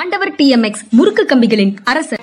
ஆண்டவர் 0.00 0.34
D 0.34 0.44
M 0.48 0.62
X 0.62 0.84
முறுக்கு 0.90 1.22
கம்பிகளின் 1.30 1.72
அரசர் 1.84 2.20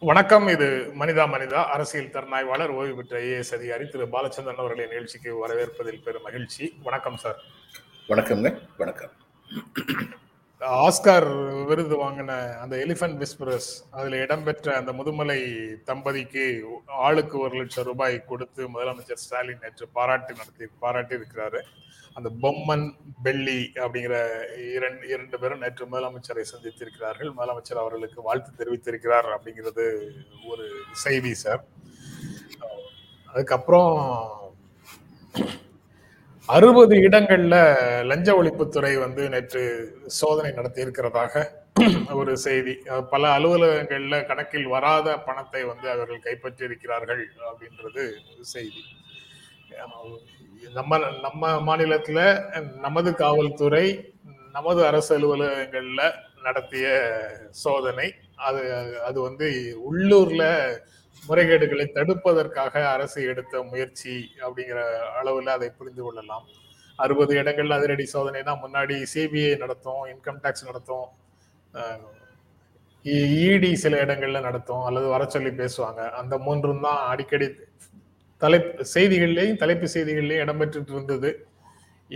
வணக்கம். 0.00 0.48
இது 0.48 0.68
மனிதா 1.00 1.24
மனிதா 1.34 1.64
அரசியல் 1.76 2.10
திறனாய்வாளர் 2.10 2.68
ஓய்வு 2.68 2.96
பெற்ற 2.96 3.20
ஐஏஎஸ் 3.20 3.54
அதிகாரி 3.54 3.88
திரு. 3.88 4.06
பாலச்சந்திரன் 4.12 4.62
அவர்களின் 4.64 4.88
நிகழ்ச்சிக்கு 4.88 5.46
வரவேற்பதில் 5.46 6.02
பெரும் 6.02 6.22
மகிழ்ச்சி. 6.22 6.74
வணக்கம் 6.82 7.16
சார். 7.16 7.40
வணக்கம்ங்க. 8.08 8.58
வணக்கம். 8.76 9.10
ஆஸ்கார் 10.60 11.26
விருது 11.66 11.96
வாங்கின 12.02 12.58
அந்த 12.58 12.76
எலிஃபன்ட் 12.76 13.22
விஸ்பரஸ் 13.22 13.70
அதில் 13.90 14.12
இடம்பெற்ற 14.12 14.76
அந்த 14.76 14.92
முதுமலை 14.92 15.38
தம்பதிக்கு 15.84 16.62
ஆளுக்கு 16.86 17.38
ஒரு 17.38 17.56
லட்சம் 17.56 17.84
ரூபாய் 17.84 18.24
கொடுத்து 18.24 18.68
முதலமைச்சர் 18.68 19.22
ஸ்டாலின் 19.24 19.62
நேற்று 19.62 19.88
பாராட்டு 19.88 20.34
நடத்தி 20.34 20.66
பாராட்டி 20.78 21.14
இருக்கிறாரு. 21.14 21.60
அந்த 22.14 22.30
பொம்மன் 22.42 22.94
பெள்ளி 23.22 23.72
அப்படிங்கிற 23.74 24.16
இரண்டு 24.74 25.08
இரண்டு 25.08 25.38
பேரும் 25.38 25.58
நேற்று 25.58 25.86
முதலமைச்சரை 25.86 26.44
சந்தித்திருக்கிறார்கள். 26.52 27.32
முதலமைச்சர் 27.38 27.82
அவர்களுக்கு 27.82 28.22
வாழ்த்து 28.22 28.52
தெரிவித்திருக்கிறார் 28.60 29.28
அப்படிங்கிறது 29.36 29.86
ஒரு 30.46 30.68
செய்தி 30.92 31.34
சார். 31.34 31.64
அதுக்கப்புறம் 33.28 33.92
அறுபது 36.48 36.94
இடங்கள்ல 37.06 37.56
லஞ்ச 38.10 38.28
ஒழிப்புத்துறை 38.40 38.90
வந்து 39.04 39.22
நேற்று 39.34 39.62
சோதனை 40.18 40.50
நடத்தி 40.56 40.80
இருக்கிறதாக 40.84 41.44
ஒரு 42.20 42.32
செய்தி. 42.44 42.74
பல 43.12 43.22
அலுவலகங்கள்ல 43.36 44.16
கணக்கில் 44.30 44.66
வராத 44.74 45.16
பணத்தை 45.28 45.62
வந்து 45.70 45.86
அவர்கள் 45.94 46.26
கைப்பற்றி 46.26 46.68
இருக்கிறார்கள் 46.68 47.22
அப்படின்றது 47.50 48.04
செய்தி. 48.54 48.82
நம்ம 50.78 50.98
நம்ம 51.26 51.52
மாநிலத்துல 51.68 52.20
நமது 52.86 53.12
காவல்துறை 53.22 53.86
நமது 54.52 54.80
அரசு 54.90 55.10
அலுவலகங்கள்ல 55.18 56.02
நடத்திய 56.46 56.86
சோதனை. 57.64 58.08
அது 58.48 58.62
அது 59.08 59.18
வந்து 59.28 59.48
உள்ளூர்ல 59.90 60.44
முறைகேடுகளை 61.28 61.86
தடுப்பதற்காக 61.96 62.82
அரசு 62.94 63.18
எடுத்த 63.32 63.62
முயற்சி 63.70 64.14
அப்படிங்கிற 64.44 64.80
அளவில் 65.20 65.50
அதை 65.56 65.68
புரிந்து 65.78 66.02
கொள்ளலாம். 66.06 66.46
அறுபது 67.04 67.32
இடங்கள்ல 67.40 67.78
அதிரடி 67.80 68.04
சோதனை 68.14 68.40
தான் 68.48 68.60
முன்னாடி 68.64 68.96
சிபிஐ 69.12 69.52
நடத்தும் 69.62 70.02
இன்கம் 70.12 70.42
டேக்ஸ் 70.44 70.66
நடத்தும் 70.68 71.06
இடி 73.48 73.70
சில 73.84 73.94
இடங்கள்ல 74.04 74.40
நடத்தும் 74.48 74.84
அல்லது 74.88 75.06
வர 75.14 75.22
சொல்லி 75.34 75.50
பேசுவாங்க. 75.62 76.02
அந்த 76.20 76.34
மூன்றும் 76.44 76.84
தான் 76.86 77.00
அடிக்கடி 77.12 77.48
தலைப்பு 78.42 78.84
செய்திகள்லையும் 78.94 79.60
தலைப்பு 79.62 79.86
செய்திகள்லையும் 79.94 80.44
இடம்பெற்று 80.44 80.80
இருந்தது. 80.94 81.30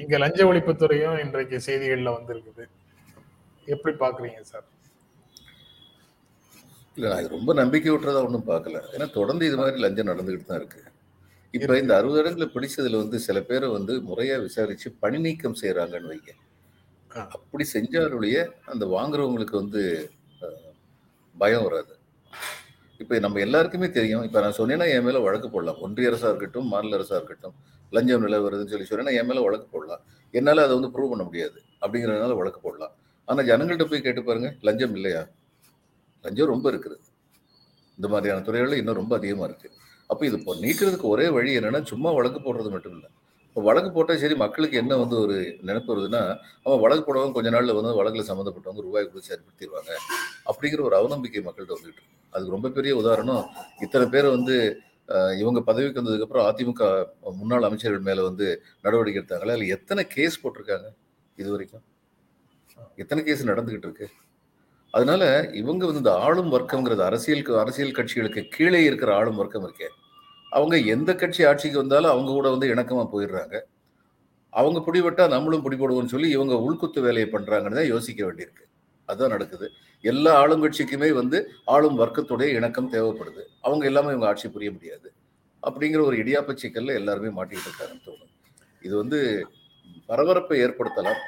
இங்க 0.01 0.15
லஞ்ச 0.23 0.41
ஒழிப்புத்துறையும் 0.51 1.19
இன்றைக்கு 1.25 1.59
செய்திகள்ல 1.69 2.13
வந்திருக்குது. 2.17 2.65
எப்படி 3.75 3.95
பாக்குறீங்க 4.03 4.41
சார்? 4.53 4.67
இல்லை 6.99 7.09
நான் 7.11 7.35
ரொம்ப 7.35 7.51
நம்பிக்கை 7.59 7.91
விட்டுறதா 7.93 8.21
ஒன்றும் 8.29 8.47
பார்க்கல. 8.53 8.79
ஏன்னா 8.95 9.07
தொடர்ந்து 9.17 9.45
இது 9.49 9.57
மாதிரி 9.61 9.83
லஞ்சம் 9.85 10.09
நடந்துகிட்டு 10.11 10.49
தான் 10.49 10.61
இருக்கு. 10.61 10.81
இப்போ 11.57 11.75
இந்த 11.83 11.93
அறுபது 11.99 12.21
இடங்களை 12.23 12.47
பிடிச்சதுல 12.55 13.01
வந்து 13.03 13.19
சில 13.27 13.39
பேரை 13.49 13.69
வந்து 13.77 13.93
முறையா 14.09 14.37
விசாரிச்சு 14.47 14.89
பணி 15.03 15.19
நீக்கம் 15.27 15.61
செய்யறாங்கன்னு 15.61 16.11
வைங்க. 16.13 16.33
அப்படி 17.37 17.65
செஞ்சாருடைய 17.77 18.37
அந்த 18.73 18.85
வாங்குறவங்களுக்கு 18.97 19.57
வந்து 19.63 19.83
பயம் 21.37 21.65
வராது. 21.69 21.95
இப்போ 23.03 23.15
நம்ம 23.25 23.41
எல்லாருக்குமே 23.47 23.89
தெரியும். 23.99 24.25
இப்போ 24.29 24.39
நான் 24.45 24.59
சொன்னேன்னா 24.61 24.87
என் 24.97 25.07
மேலே 25.09 25.21
வழக்கு 25.29 25.49
போடலாம். 25.55 25.81
ஒன்றிய 25.87 26.11
அரசாக 26.11 26.33
இருக்கட்டும் 26.33 26.69
மாநில 26.75 26.99
அரசாக 26.99 27.19
இருக்கட்டும் 27.21 27.57
லஞ்சம் 27.97 28.25
நிலை 28.27 28.39
வருதுன்னு 28.47 28.73
சொல்லி 28.75 28.89
சொன்னேன்னா 28.91 29.17
என் 29.19 29.29
மேலே 29.31 29.43
வழக்கு 29.49 29.69
போடலாம். 29.75 30.03
என்னால் 30.35 30.67
அதை 30.67 30.73
வந்து 30.79 30.93
ப்ரூவ் 30.95 31.13
பண்ண 31.13 31.25
முடியாது. 31.29 31.59
அப்படிங்கிறதுனால 31.83 32.37
வழக்கு 32.43 32.61
போடலாம். 32.67 32.95
ஆனால் 33.29 33.47
ஜனங்கள்கிட்ட 33.51 33.87
போய் 33.93 34.07
கேட்டு 34.07 34.23
பாருங்க 34.29 34.51
லஞ்சம் 34.69 34.97
இல்லையா? 34.99 35.23
லஞ்சம் 36.25 36.53
ரொம்ப 36.55 36.67
இருக்குது. 36.73 36.97
இந்த 37.99 38.09
மாதிரியான 38.13 38.43
துறைகளில் 38.49 38.81
இன்னும் 38.81 38.99
ரொம்ப 39.01 39.13
அதிகமாக 39.21 39.49
இருக்குது 39.51 39.75
அப்போ 40.11 40.23
இது 40.29 40.37
இப்போ 40.41 40.53
நீக்கிறதுக்கு 40.65 41.07
ஒரே 41.15 41.27
வழி 41.37 41.51
என்னென்னா 41.59 41.81
சும்மா 41.93 42.11
வழக்கு 42.19 42.39
போடுறது 42.45 42.71
மட்டும் 42.75 42.95
இல்லை. 42.97 43.09
இப்போ 43.49 43.63
வழக்கு 43.69 43.91
போட்டால் 43.97 44.21
சரி 44.23 44.35
மக்களுக்கு 44.43 44.77
என்ன 44.81 44.97
வந்து 45.03 45.17
ஒரு 45.25 45.37
நினைப்பு 45.69 45.91
வருதுன்னா 45.93 46.21
அவன் 46.65 46.81
வழக்கு 46.85 47.03
போடவங்க 47.07 47.37
கொஞ்ச 47.39 47.51
நாளில் 47.55 47.77
வந்து 47.79 47.99
வழக்கில் 48.01 48.29
சம்மந்தப்பட்டவங்க 48.31 48.83
ரூபாய் 48.87 49.07
கொடுத்து 49.09 49.31
சரிப்படுத்திடுவாங்க. 49.31 49.91
அப்படிங்கிற 50.51 50.83
ஒரு 50.89 50.97
அவநம்பிக்கை 51.01 51.43
மக்கள்கிட்ட 51.47 51.79
வந்துட்டு 51.79 52.05
அதுக்கு 52.33 52.55
ரொம்ப 52.57 52.69
பெரிய 52.77 52.93
உதாரணம் 53.01 53.45
இத்தனை 53.87 54.07
பேர் 54.15 54.29
வந்து 54.37 54.57
இவங்க 55.43 55.61
பதவிக்கு 55.69 56.01
வந்ததுக்கப்புறம் 56.01 56.47
அதிமுக 56.49 56.83
முன்னாள் 57.41 57.67
அமைச்சர்கள் 57.69 58.07
மேலே 58.09 58.23
வந்து 58.29 58.47
நடவடிக்கை 58.87 59.21
எடுத்தாங்களா? 59.21 59.55
இல்லை 59.57 59.69
எத்தனை 59.77 60.03
கேஸ் 60.17 60.41
போட்டிருக்காங்க 60.43 60.89
இது 61.39 61.49
வரைக்கும்? 61.55 61.85
எத்தனை 63.03 63.21
கேஸ் 63.29 63.49
நடந்துக்கிட்டு 63.51 63.89
இருக்கு? 63.89 64.09
அதனால 64.91 65.51
இவங்க 65.53 65.87
வந்து 65.87 65.99
இந்த 65.99 66.15
ஆளும் 66.19 66.53
வர்க்கம்ங்கிறது 66.53 67.03
அரசியல் 67.03 67.59
அரசியல் 67.59 67.97
கட்சிகளுக்கு 67.99 68.49
கீழே 68.49 68.85
இருக்கிற 68.85 69.15
ஆளும் 69.15 69.37
வர்க்கம் 69.37 69.67
இருக்கே. 69.67 69.89
அவங்க 70.51 70.77
எந்த 70.79 71.15
கட்சி 71.15 71.45
ஆட்சிக்கு 71.45 71.79
வந்தாலும் 71.79 72.11
அவங்க 72.11 72.31
கூட 72.31 72.51
வந்து 72.51 72.69
இணக்கமாக 72.75 73.09
போயிடுறாங்க. 73.13 73.61
அவங்க 74.51 74.79
பிடிபட்டா 74.87 75.29
நம்மளும் 75.29 75.65
பிடிபடுவோம்னு 75.65 76.05
சொல்லி 76.05 76.29
இவங்க 76.31 76.55
உள்குத்து 76.55 77.01
வேலையை 77.01 77.31
பண்றாங்கன்னு 77.33 77.79
தான் 77.81 77.87
யோசிக்க 77.87 78.33
வேண்டியிருக்கு. 78.33 78.65
அதுதான் 79.05 79.31
நடக்குது. 79.31 79.71
எல்லா 80.01 80.33
ஆளுங்கட்சிக்குமே 80.45 81.13
வந்து 81.13 81.39
ஆளும் 81.65 81.99
வர்க்கத்துடைய 81.99 82.47
இணக்கம் 82.47 82.93
தேவைப்படுது. 82.93 83.43
அவங்க 83.61 83.85
எல்லாமே 83.87 84.09
இவங்க 84.09 84.27
ஆட்சி 84.27 84.49
புரிய 84.49 84.71
முடியாது. 84.71 85.13
அப்படிங்கிற 85.63 86.01
ஒரு 86.05 86.17
இடியாப்ப 86.17 86.57
சிக்கல்ல 86.63 86.95
எல்லாருமே 86.95 87.43
மாட்டிக்கிட்டு 87.43 87.71
இருக்காங்கன்னு 87.71 88.07
தோணும். 88.07 88.33
இது 88.83 88.97
வந்து 88.97 89.47
பரபரப்பை 90.07 90.61
ஏற்படுத்தலாம். 90.65 91.21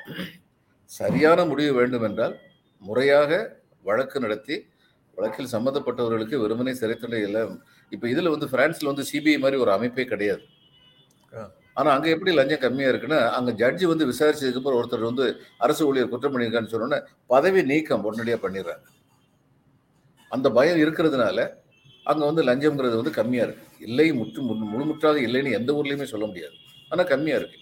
சரியான 0.84 1.44
முடிவு 1.44 1.72
வேண்டும் 1.72 2.02
என்றால் 2.02 2.36
முறையாக 2.88 3.30
வழக்கு 3.88 4.18
நடத்தி 4.24 4.56
வழக்கில் 5.18 5.52
சம்மந்தப்பட்டவர்களுக்கு 5.54 6.36
வெறுமனே 6.42 6.72
சிறைத்தண்டை 6.80 7.20
எல்லாம் 7.28 7.54
இப்போ 7.94 8.06
இதில் 8.12 8.32
வந்து 8.34 8.46
பிரான்ஸ்ல 8.52 8.90
வந்து 8.92 9.04
சிபிஐ 9.10 9.38
மாதிரி 9.44 9.56
ஒரு 9.64 9.70
அமைப்பே 9.76 10.04
கிடையாது. 10.12 10.42
ஆனால் 11.78 11.92
அங்கே 11.94 12.08
எப்படி 12.14 12.30
லஞ்சம் 12.38 12.62
கம்மியாக 12.62 12.92
இருக்குன்னா 12.92 13.18
அங்கே 13.38 13.52
ஜட்ஜி 13.60 13.84
வந்து 13.90 14.04
விசாரிச்சதுக்கு 14.10 14.60
அப்புறம் 14.60 14.78
ஒருத்தர் 14.80 15.08
வந்து 15.10 15.26
அரசு 15.64 15.82
ஊழியர் 15.88 16.10
குற்றம் 16.12 16.32
பண்ணியிருக்கான்னு 16.34 16.72
சொன்னோன்னே 16.72 16.98
பதவி 17.32 17.60
நீக்கம் 17.72 18.04
உடனடியாக 18.08 18.40
பண்ணிடுறாங்க. 18.44 18.86
அந்த 20.34 20.46
பயம் 20.58 20.80
இருக்கிறதுனால 20.84 21.38
அங்கே 22.10 22.24
வந்து 22.30 22.42
லஞ்சம்ங்கிறது 22.48 22.96
வந்து 23.00 23.14
கம்மியாக 23.18 23.46
இருக்கு. 23.46 23.66
இல்லை 23.88 24.08
முற்று 24.20 24.40
முழுமுற்றாக 24.72 25.18
இல்லைன்னு 25.26 25.56
எந்த 25.58 25.70
ஊர்லேயுமே 25.78 26.06
சொல்ல 26.12 26.26
முடியாது. 26.30 26.56
ஆனால் 26.92 27.10
கம்மியாக 27.12 27.40
இருக்கு. 27.40 27.58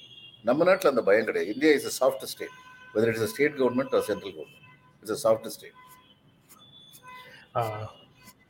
நம்ம 0.49 0.65
நாட்டில் 0.69 0.93
அந்த 0.93 1.03
பயம் 1.09 1.28
கிடையாது. 1.28 1.51
India 1.55 1.73
is 1.78 1.89
a 1.93 1.95
soft 2.01 2.27
state 2.33 2.57
whether 2.95 3.12
it's 3.12 3.31
state 3.34 3.59
government 3.61 3.97
or 3.99 4.07
central 4.11 4.34
government 4.37 4.58
it's 5.03 5.14
a 5.16 5.20
soft 5.25 5.50
state 5.56 5.76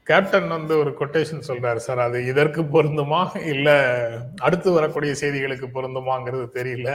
captain 0.07 0.49
வந்து 0.49 0.75
ஒரு 0.79 0.91
கொட்டேஷன் 1.01 1.43
சொல்றாரு 1.47 1.81
சார் 1.87 2.01
அது 2.05 2.19
இதற்கு 2.27 2.63
பொருந்துமா? 2.75 3.21
இல்ல 3.53 3.69
அடுத்து 4.47 4.69
வரக்கூடிய 4.77 5.13
செய்திகளுக்கு 5.21 5.67
பொருந்துமாங்கிறது 5.75 6.47
தெரியல. 6.59 6.91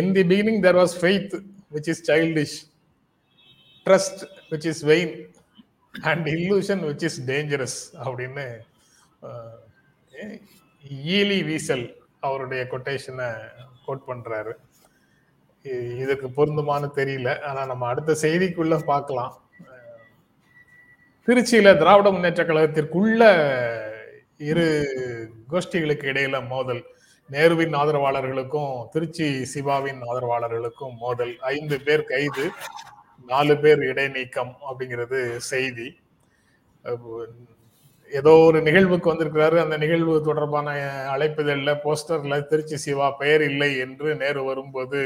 In 0.00 0.12
the 0.16 0.24
beginning 0.32 0.60
there 0.66 0.78
was 0.82 0.96
faith 1.00 1.34
which 1.74 1.88
is 1.92 2.02
childish 2.10 2.56
trust 3.86 4.22
which 4.50 4.66
is 4.72 4.82
vain 4.86 5.14
and 5.94 6.26
illusion 6.34 6.82
which 6.88 7.04
is 7.08 7.18
dangerous 7.30 7.78
அப்படின்னு 8.04 8.46
ஈலி 11.18 11.40
வீசல் 11.48 11.86
அவருடைய 12.20 12.62
கொட்டேஷனை 12.72 13.28
கோட் 13.86 14.06
பண்றாரு. 14.06 14.52
இதுக்கு 16.02 16.28
பொருந்துமான்னு 16.36 16.88
தெரியல. 16.96 17.30
ஆனா 17.42 17.66
நம்ம 17.66 17.86
அடுத்த 17.86 18.16
செய்திக்குள்ள 18.22 18.76
பார்க்கலாம். 18.84 19.34
திருச்சியில 21.28 21.68
திராவிட 21.78 22.10
முன்னேற்ற 22.10 22.42
கழகத்திற்குள்ள 22.44 23.22
இரு 24.50 24.66
கோஷ்டிகளுக்கு 25.50 26.06
இடையில 26.12 26.40
மோதல். 26.48 26.82
நேருவின் 27.30 27.74
ஆதரவாளர்களுக்கும் 27.76 28.72
திருச்சி 28.90 29.44
சிவாவின் 29.44 30.00
ஆதரவாளர்களுக்கும் 30.02 30.94
மோதல். 30.98 31.32
ஐந்து 31.54 31.80
பேர் 31.80 32.04
கைது 32.04 32.44
நாலு 33.26 33.54
பேர் 33.58 33.78
இடைநீக்கம் 33.78 34.52
அப்படிங்கிறது 34.68 35.20
செய்தி. 35.36 35.88
ஏதோ 38.10 38.32
ஒரு 38.48 38.58
நிகழ்வுக்கு 38.62 39.12
வந்திருக்கிறாரு. 39.12 39.56
அந்த 39.62 39.76
நிகழ்வு 39.76 40.12
தொடர்பான 40.22 40.74
அழைப்புதல்ல 41.14 41.70
போஸ்டர்ல 41.84 42.36
திருச்சி 42.46 42.76
சிவா 42.76 43.08
பெயர் 43.10 43.42
இல்லை 43.42 43.70
என்று 43.78 44.08
நேரு 44.16 44.42
வரும்போது 44.44 45.00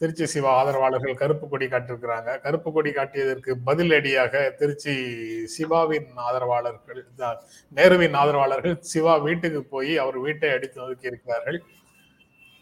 திருச்சி 0.00 0.26
சிவா 0.32 0.52
ஆதரவாளர்கள் 0.60 1.20
கருப்பு 1.20 1.46
கொடி 1.48 1.66
காட்டியிருக்கிறாங்க. 1.72 2.30
கருப்பு 2.44 2.68
கொடி 2.76 2.90
காட்டியதற்கு 2.96 3.52
பதிலடியாக 3.66 4.34
திருச்சி 4.60 4.94
சிவாவின் 5.54 6.08
ஆதரவாளர்கள் 6.28 7.02
நேருவின் 7.76 8.16
ஆதரவாளர்கள் 8.22 8.76
சிவா 8.92 9.14
வீட்டுக்கு 9.26 9.60
போய் 9.74 9.92
அவர் 10.04 10.18
வீட்டை 10.26 10.50
அடித்து 10.56 10.82
ஒதுக்கி 10.84 11.10
இருக்கிறார்கள். 11.10 11.58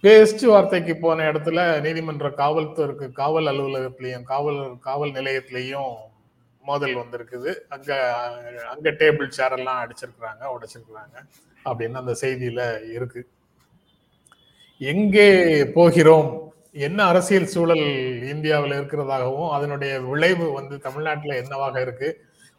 பேச்சுவார்த்தைக்கு 0.04 0.94
போன 0.96 1.24
இடத்துல 1.30 1.60
நீதிமன்ற 1.86 2.28
காவல்துறைக்கு 2.42 3.06
காவல் 3.22 3.50
அலுவலகத்திலையும் 3.52 4.28
காவல் 4.32 4.60
காவல் 4.88 5.16
நிலையத்திலையும் 5.18 5.96
மோதல் 6.64 7.00
வந்திருக்குது. 7.00 7.50
அங்க 7.74 7.90
அங்க 8.74 8.88
டேபிள் 9.02 9.34
சேர் 9.38 9.56
எல்லாம் 9.58 9.80
அடிச்சிருக்கிறாங்க 9.84 10.42
உடைச்சிருக்கிறாங்க 10.54 11.16
அப்படின்னு 11.64 12.02
அந்த 12.02 12.14
செய்தியில 12.22 12.62
இருக்கு. 12.96 13.22
எங்கே 14.80 15.28
போகிறோம்? 15.78 16.30
என்ன 16.74 17.04
அரசியல் 17.04 17.46
சூழல் 17.46 17.86
இந்தியாவில் 18.32 18.72
இருக்கிறதாகவும் 18.72 19.50
அதனுடைய 19.50 20.00
விளைவு 20.00 20.52
வந்து 20.52 20.78
தமிழ்நாட்டில் 20.78 21.40
என்னவாக 21.42 21.80
இருக்கு? 21.80 22.08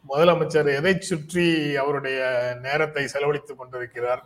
முதலமைச்சர் 0.08 0.68
எதை 0.76 1.00
சுற்றி 1.00 1.46
அவருடைய 1.76 2.18
நேரத்தை 2.62 3.04
செலவழித்துக் 3.04 3.58
கொண்டிருக்கிறார்? 3.58 4.22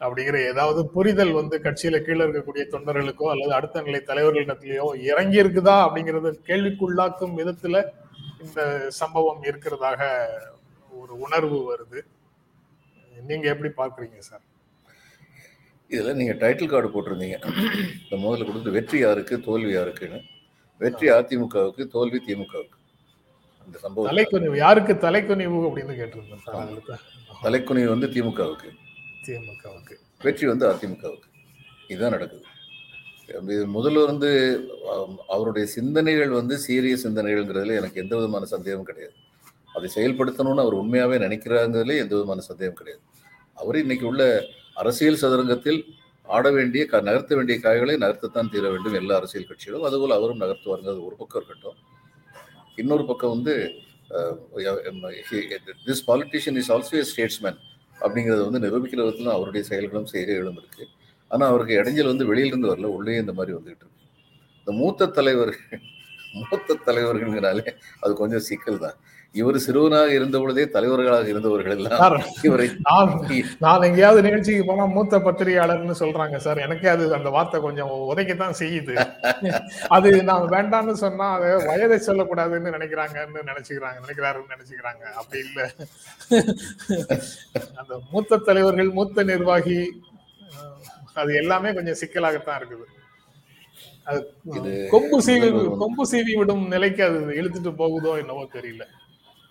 அப்படிங்கிற 0.00 0.46
ஏதாவது 0.46 0.80
புரிதல் 0.86 1.32
வந்து 1.32 1.58
கட்சியில 1.58 1.96
கீழே 2.04 2.24
இருக்கக்கூடிய 2.24 2.64
தொண்டர்களுக்கோ 2.74 3.26
அல்லது 3.30 3.52
அடுத்த 3.52 3.82
நிலை 3.82 4.00
தலைவர்களிடத்திலேயோ 4.06 4.86
இறங்கி 5.02 5.42
இருக்குதா 5.42 5.76
அப்படிங்கறது 5.86 6.30
கேள்விக்குள்ளாக்கும் 6.46 7.34
விதத்துல 7.36 7.82
இந்த 8.40 8.60
சம்பவம் 8.88 9.42
இருக்கிறதாக 9.42 10.00
ஒரு 10.90 11.18
உணர்வு 11.18 11.58
வருது. 11.72 12.00
நீங்க 13.26 13.48
எப்படி 13.48 13.70
பாக்குறீங்க 13.76 14.18
சார்? 14.18 14.44
இதுல 15.90 16.14
நீங்க 16.14 16.32
டைட்டில் 16.32 16.68
கார்டு 16.68 16.88
போட்டிருந்தீங்க. 16.88 17.46
இந்த 18.10 18.28
முதல்ல 18.28 18.46
கொடுத்து 18.46 18.70
வெற்றி 18.70 18.98
யாருக்கு? 18.98 19.40
தோல்வி 19.40 19.76
யாருக்குன்னு? 19.76 20.20
வெற்றி 20.78 21.08
அதிமுகவுக்கு 21.10 21.86
தோல்வி 21.86 22.20
திமுகவுக்கு. 22.26 22.76
இந்த 23.66 23.78
சம்பவம் 23.78 24.16
தலைக்குனிவு. 24.16 24.56
யாருக்கு 24.56 24.92
தலைக்குனிவு 24.92 25.70
அப்படின்னு 25.70 25.96
அதுக்கு 26.44 26.94
தலைக்குனிவு 27.42 27.84
வந்து 27.84 28.06
திமுகவுக்கு. 28.06 28.70
திமுகவுக்கு. 29.26 29.96
வெற்றி 30.22 30.46
வந்து 30.46 30.68
அதிமுகவுக்கு. 30.68 31.26
இதுதான் 31.88 32.10
நடக்குது. 32.10 32.42
இது 33.42 33.66
முதல்வர் 33.66 34.06
வந்து 34.06 34.60
அவ- 34.88 35.24
அவருடைய 35.28 35.66
சிந்தனைகள் 35.66 36.28
வந்து 36.28 36.58
சீரிய 36.58 36.96
சிந்தனைகள்ங்கிறதுல 37.04 37.76
எனக்கு 37.76 38.00
எந்த 38.00 38.16
விதமான 38.16 38.44
சந்தேகமும் 38.44 38.84
கிடையாது. 38.84 39.14
அதை 39.74 39.90
செயல்படுத்தணும்னு 39.94 40.60
அவர் 40.60 40.76
உண்மையாவே 40.76 41.22
நினைக்கிறாங்கிறதுல 41.22 41.98
எந்த 41.98 42.14
விதமான 42.14 42.40
சந்தேகம் 42.40 42.74
கிடையாது. 42.74 43.04
அவர் 43.60 43.78
இன்னைக்கு 43.82 44.06
உள்ள 44.10 44.22
அரசியல் 44.82 45.20
சதுரங்கத்தில் 45.22 45.80
ஆட 46.36 46.46
வேண்டிய 46.56 46.82
க 46.90 47.00
நகர்த்த 47.08 47.36
வேண்டிய 47.38 47.56
காய்களை 47.64 47.94
நகர்த்தத்தான் 48.02 48.50
தீர 48.54 48.64
வேண்டும் 48.74 48.96
எல்லா 49.00 49.14
அரசியல் 49.20 49.48
கட்சிகளும். 49.50 49.86
அதுபோல் 49.88 50.16
அவரும் 50.16 50.42
நகர்த்துவாருங்க. 50.42 50.90
அது 50.94 51.02
ஒரு 51.08 51.16
பக்கம் 51.20 51.38
இருக்கட்டும். 51.40 51.78
இன்னொரு 52.82 53.04
பக்கம் 53.10 53.34
வந்து 53.36 53.54
this 55.88 56.04
politician 56.10 56.58
is 56.60 56.70
also 56.74 56.94
a 57.00 57.02
statesman 57.10 57.58
அப்படிங்கிறத 58.02 58.42
வந்து 58.48 58.62
நிரூபிக்கிற 58.64 59.00
விதத்தில் 59.04 59.34
அவருடைய 59.36 59.62
செயல்களும் 59.70 60.08
செய்கைகளும் 60.12 60.58
இருக்கு. 60.60 60.84
ஆனால் 61.30 61.48
அவருக்கு 61.52 61.74
இடைஞ்சல் 61.80 62.10
வந்து 62.12 62.28
வெளியிலிருந்து 62.30 62.70
வரல. 62.72 62.90
உள்ளே 62.98 63.16
இந்த 63.22 63.32
மாதிரி 63.38 63.52
வந்துகிட்டு 63.56 63.84
இருக்கு. 63.84 64.04
இந்த 64.60 64.72
மூத்த 64.80 65.10
தலைவர்கள் 65.18 65.82
மூத்த 66.38 66.78
தலைவர்கள்ங்கிறாலே 66.86 67.66
அது 68.02 68.12
கொஞ்சம் 68.22 68.44
சிக்கல் 68.48 68.82
தான். 68.86 68.96
இவர் 69.34 69.56
சிறுவனாக 69.64 70.12
இருந்த 70.16 70.36
பொழுதே 70.42 70.62
தலைவர்களாக 70.74 71.26
இருந்தவர்கள் 71.32 71.74
எல்லாம் 71.74 72.14
இவரை 72.46 72.66
நான் 73.64 73.84
எங்கேயாவது 73.88 74.20
நிகழ்ச்சிக்கு 74.26 74.62
போனா 74.68 74.84
மூத்த 74.94 75.18
பத்திரிகையாளர்னு 75.26 75.96
சொல்றாங்க 76.00 76.36
சார். 76.44 76.62
எனக்கே 76.66 76.88
அது 76.92 77.04
அந்த 77.18 77.30
வார்த்தை 77.34 77.58
கொஞ்சம் 77.66 77.92
உதைக்கத்தான் 78.10 78.58
செய்யுது. 78.60 78.94
அது 79.96 80.10
நான் 80.30 80.46
வேண்டாம்னு 80.54 80.94
சொன்னா 81.04 81.26
அது 81.36 81.48
வயதை 81.70 81.98
சொல்லக்கூடாதுன்னு 82.08 82.74
நினைக்கிறாங்கன்னு 82.76 83.42
நினைச்சுக்கிறாங்க 83.50 83.98
நினைக்கிறாருன்னு 84.04 84.54
நினைச்சுக்கிறாங்க. 84.54 85.04
அப்படி 85.20 85.40
இல்ல. 85.46 85.60
அந்த 87.80 87.94
மூத்த 88.12 88.40
தலைவர்கள் 88.50 88.90
மூத்த 88.98 89.24
நிர்வாகி 89.32 89.80
அது 91.22 91.32
எல்லாமே 91.42 91.72
கொஞ்சம் 91.76 92.00
சிக்கலாகத்தான் 92.02 92.58
இருக்குது. 92.60 92.86
அது 94.10 94.72
கொம்பு 94.94 95.18
சீவி 95.26 95.48
கொம்பு 95.82 96.04
சீவி 96.12 96.34
விடும் 96.40 96.64
நிலைக்கு 96.74 97.02
அது 97.08 97.18
இழுத்துட்டு 97.40 97.72
போகுதோ 97.82 98.12
என்னவோ 98.22 98.44
தெரியல. 98.56 98.84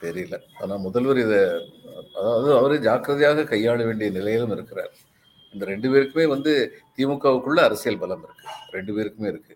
தெரியல. 0.02 0.36
ஆனால் 0.62 0.82
முதல்வர் 0.86 1.20
இதை 1.26 1.40
அதாவது 2.20 2.50
அவர் 2.60 2.74
ஜாக்கிரதையாக 2.88 3.46
கையாள 3.52 3.80
வேண்டிய 3.90 4.10
நிலையிலும் 4.18 4.54
இருக்கிறார். 4.56 4.92
இந்த 5.54 5.64
ரெண்டு 5.72 5.88
பேருக்குமே 5.92 6.26
வந்து 6.34 6.52
திமுகவுக்குள்ள 6.98 7.60
அரசியல் 7.68 8.02
பலம் 8.04 8.24
இருக்கு. 8.28 8.46
ரெண்டு 8.76 8.92
பேருக்குமே 8.96 9.30
இருக்கு. 9.34 9.54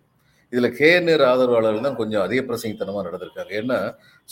இதுல 0.52 0.68
கே 0.78 0.88
நேர் 1.06 1.24
ஆதரவாளர்கள் 1.28 1.86
தான் 1.86 1.98
கொஞ்சம் 2.00 2.22
அதிக 2.24 2.40
பிரசங்கித்தனமா 2.48 3.02
நடந்திருக்காங்க. 3.08 3.52
ஏன்னா 3.60 3.78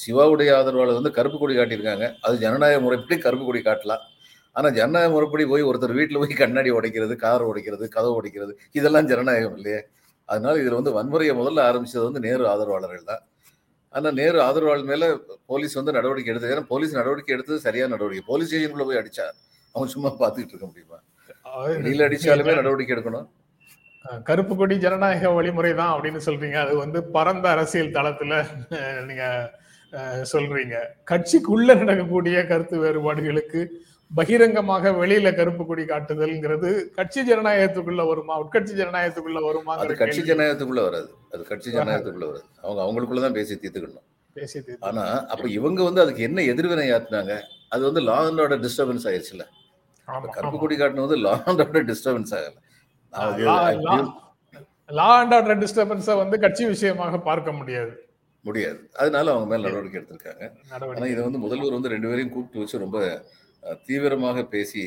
சிவாவுடைய 0.03 0.51
ஆதரவாளர் 0.59 0.99
வந்து 1.01 1.12
கருப்பு 1.19 1.39
கொடி 1.43 1.55
காட்டியிருக்காங்க. 1.59 2.07
அது 2.27 2.35
ஜனநாயக 2.45 2.81
முறைப்படி 2.87 3.17
கருப்பு 3.27 3.47
கொடி 3.47 3.61
காட்டலாம். 3.69 4.03
ஆனால் 4.57 4.75
ஜனநாயக 4.79 5.11
முறைப்படி 5.15 5.45
போய் 5.53 5.67
ஒருத்தர் 5.71 5.99
வீட்டில் 5.99 6.21
போய் 6.23 6.41
கண்ணாடி 6.43 6.71
உடைக்கிறது 6.79 7.15
கார் 7.25 7.49
உடைக்கிறது 7.51 7.85
கதவு 7.97 8.15
உடைக்கிறது 8.21 8.53
இதெல்லாம் 8.79 9.09
ஜனநாயகம் 9.12 9.57
இல்லையே. 9.59 9.81
அதனால 10.29 10.55
இதில் 10.62 10.79
வந்து 10.79 10.95
வன்முறையை 10.99 11.35
முதல்ல 11.41 11.61
ஆரம்பிச்சது 11.69 12.05
வந்து 12.09 12.25
நேரு 12.27 12.45
ஆதரவாளர்கள் 12.53 13.11
தான். 13.12 13.23
ஆனா 13.95 14.09
நேரு 14.19 14.39
ஆதரவாளர் 14.47 14.91
மேல 14.91 15.05
போலீஸ் 15.51 15.73
வந்து 15.79 15.95
நடவடிக்கை 15.97 16.31
எடுத்தது. 16.33 16.53
ஏன்னா 16.55 16.67
போலீஸ் 16.73 16.93
நடவடிக்கை 16.99 17.33
எடுத்தது 17.37 17.59
சரியான 17.67 17.93
நடவடிக்கை. 17.95 18.25
போலீஸ் 18.33 18.49
ஸ்டேஷனுக்குள்ள 18.51 18.87
போய் 18.89 19.01
அடிச்சா 19.01 19.27
அவன் 19.75 19.93
சும்மா 19.95 20.11
பார்த்துக்கிட்டு 20.21 20.55
இருக்க 20.55 20.67
முடியுமா? 20.71 20.99
வெளியில 21.85 22.07
அடிச்சாலுமே 22.09 22.55
நடவடிக்கை 22.61 22.95
எடுக்கணும். 22.97 23.29
கருப்பு 24.29 24.55
கொடி 24.57 24.75
ஜனநாயக 24.85 25.31
வழிமுறை 25.39 25.73
தான் 25.81 25.93
அப்படின்னு 25.95 26.21
சொல்றீங்க. 26.27 26.59
அது 26.65 26.75
வந்து 26.85 26.99
பரந்த 27.17 27.47
அரசியல் 27.55 27.95
தளத்துல 27.97 28.35
நீங்க 29.09 29.25
சொல்றீங்க. 30.33 30.77
கட்சிக்குள்ள 31.11 31.71
நடக்கக்கூடிய 31.81 32.37
கருத்து 32.51 32.77
வேறுபாடுகளுக்கு 32.85 33.61
பகிரங்கமாக 34.15 34.91
வெளியில 34.91 35.35
கருப்பு 35.37 35.67
கொடி 35.67 35.83
காட்டுதல்ங்கிறது 35.83 36.91
கட்சி 36.91 37.33
ஜனநாயகத்துக்குள்ள 37.33 38.07
வருமா? 38.07 38.41
உட்கட்சி 38.41 38.75
ஜனநாயகத்துக்குள்ள 38.77 39.45
வருமா 39.45 39.77
அது 39.77 39.97
கட்சி 39.97 40.21
ஜனநாயகத்துக்குள்ள 40.21 40.83
வராது. 40.83 41.15
அது 41.33 41.43
கட்சி 41.43 41.71
ஜனநாயகத்துக்குள்ள 41.73 42.27
வராது. 42.27 42.45
அவங்க 42.62 42.83
அவங்களுக்குள்ளதான் 42.83 43.33
பேசி 43.33 43.59
தீர்த்துக்கணும். 43.62 44.03
பேசி. 44.33 44.62
ஆனா 44.81 45.27
அப்ப 45.27 45.49
இவங்க 45.49 45.83
வந்து 45.83 46.01
அதுக்கு 46.01 46.23
என்ன 46.23 46.43
எதிர்வினை 46.43 46.93
ஆத்தினாங்க 46.93 47.41
அது 47.69 47.85
வந்து 47.85 48.01
லா 48.01 48.27
அண்ட் 48.27 48.41
ஆர்டர் 48.41 48.61
டிஸ்டர்பன்ஸ் 48.61 49.05
ஆயிடுச்சுல 49.05 49.41
கருப்பு. 50.31 50.59
கொடி 50.59 50.77
காட்டினது 50.77 51.01
வந்து 51.01 51.17
லா 51.17 51.43
அண்ட் 51.45 51.61
ஆர்டர் 51.61 51.85
டிஸ்டர்பன்ஸ் 51.85 52.39
ஆகல. 53.12 53.65
லா- 54.89 55.19
அண்ட் 55.19 55.35
ஆர்டர் 55.35 55.59
டிஸ்டர்பன்ஸை 55.59 56.17
வந்து 56.17 56.39
கட்சி 56.39 56.67
விஷயமாக 56.67 57.19
பார்க்க 57.19 57.53
முடியாது. 57.53 58.09
முடியாது. 58.41 58.91
அதனால 58.95 59.33
அவங்க 59.33 59.57
மேல 59.57 59.69
நடவடிக்கை 59.69 60.03
எடுத்திருக்காங்க. 60.03 60.51
ஆனா 60.85 61.07
இதை 61.07 61.23
வந்து 61.23 61.39
முதல்வர் 61.39 61.73
வந்து 61.73 61.89
ரெண்டு 61.89 62.09
பேரையும் 62.09 62.33
கூப்பிட்டு 62.33 62.59
வச்சு 62.59 62.79
ரொம்ப 62.79 63.23
தீவிரமாக 63.87 64.45
பேசி 64.45 64.83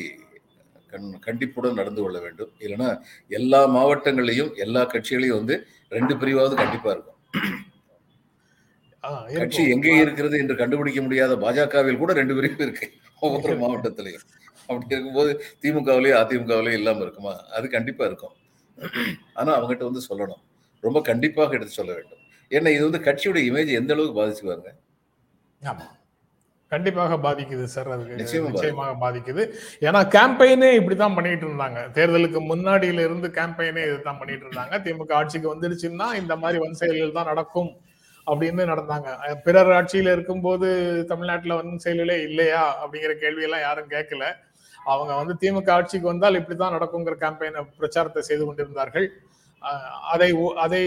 கண் 0.92 1.18
கண்டிப்புடன் 1.18 1.78
நடந்து 1.80 2.02
கொள்ள 2.02 2.18
வேண்டும். 2.20 2.50
இல்லைன்னா 2.58 2.88
எல்லா 3.28 3.60
மாவட்டங்களையும் 3.76 4.50
எல்லா 4.54 4.82
கட்சிகளையும் 4.84 5.38
வந்து 5.40 5.66
ரெண்டு 5.88 6.14
பிரிவாவது 6.14 6.54
கண்டிப்பா 6.54 6.90
இருக்கும். 6.90 7.10
கட்சி. 9.40 9.62
எங்கே 9.70 9.96
இருக்கிறது 9.96 10.36
என்று 10.38 10.54
கண்டுபிடிக்க 10.56 11.00
முடியாத 11.02 11.32
பாஜகவில் 11.36 12.00
கூட 12.02 12.12
ரெண்டு 12.12 12.34
பிரிவு 12.34 12.62
இருக்கு. 12.66 12.86
ஒவ்வொரு 13.20 13.54
மாவட்டத்திலையும். 13.56 14.24
அப்படி 14.68 14.94
இருக்கும்போது 14.94 15.44
திமுகவிலேயும் 15.62 16.20
அதிமுகவிலேயும் 16.22 16.80
இல்லாம 16.80 17.02
இருக்குமா? 17.02 17.34
அது 17.56 17.66
கண்டிப்பா 17.68 18.04
இருக்கும். 18.04 18.34
ஆனா 19.34 19.50
அவங்ககிட்ட 19.56 19.84
வந்து 19.90 20.02
சொல்லணும். 20.10 20.42
ரொம்ப 20.80 21.00
கண்டிப்பாக 21.00 21.56
எடுத்து 21.58 21.78
சொல்ல 21.80 21.92
வேண்டும். 21.92 22.22
ஏன்னா 22.50 22.70
இது 22.76 22.90
வந்து 22.90 23.00
கட்சியோட 23.08 23.38
இமேஜ் 23.50 23.70
எந்த 23.80 23.92
அளவுக்கு 23.94 24.18
பாதிச்சு 24.20 24.44
பாருங்க. 24.48 24.72
ஆமா. 25.62 25.86
கண்டிப்பாக 26.74 27.18
பாதிக்குது 27.26 27.66
சார். 27.76 27.90
அது 27.94 28.18
நிச்சயமா 28.22 28.50
நிச்சயமாக 28.52 28.92
பாதிக்குது. 29.04 29.44
ஏன்னா 29.86 30.02
கேம்பெயினே 30.16 30.70
இப்படிதான் 30.80 31.16
பண்ணிட்டு 31.18 31.46
இருந்தாங்க. 31.48 31.80
தேர்தலுக்கு 31.98 32.40
முன்னாடியில 32.50 33.06
இருந்து 33.08 33.30
கேம்பெயினே 33.40 33.84
இதுதான் 33.90 34.20
பண்ணிட்டு 34.20 34.46
இருந்தாங்க. 34.46 34.76
திமுக 34.86 35.14
ஆட்சிக்கு 35.20 35.52
வந்துடுச்சுன்னா 35.54 36.08
இந்த 36.22 36.36
மாதிரி 36.44 36.60
வன் 36.64 36.80
செயல்கள் 36.82 37.18
தான் 37.18 37.30
நடக்கும் 37.32 37.72
அப்படின்னு 38.26 38.62
நடந்தாங்க. 38.70 39.08
பிறர் 39.46 39.70
ஆட்சியில 39.78 40.12
இருக்கும்போது 40.16 40.68
தமிழ்நாட்டுல 41.10 41.56
வன் 41.58 41.82
செயல்களே 41.84 42.16
இல்லையா 42.28 42.62
அப்படிங்கிற 42.82 43.14
கேள்வி 43.22 43.44
எல்லாம் 43.48 43.64
யாரும் 43.64 43.90
கேட்கல. 43.94 44.24
அவங்க 44.92 45.12
வந்து 45.18 45.34
திமுக 45.42 45.70
ஆட்சிக்கு 45.74 46.06
வந்தால் 46.10 46.38
இப்படித்தான் 46.38 46.74
நடக்குங்கிற 46.76 47.14
கேம்பெயினை 47.24 47.60
பிரச்சாரத்தை 47.80 48.22
செய்து 48.28 48.44
கொண்டிருந்தார்கள். 48.46 49.06
அதை 50.02 50.52
அதை 50.56 50.82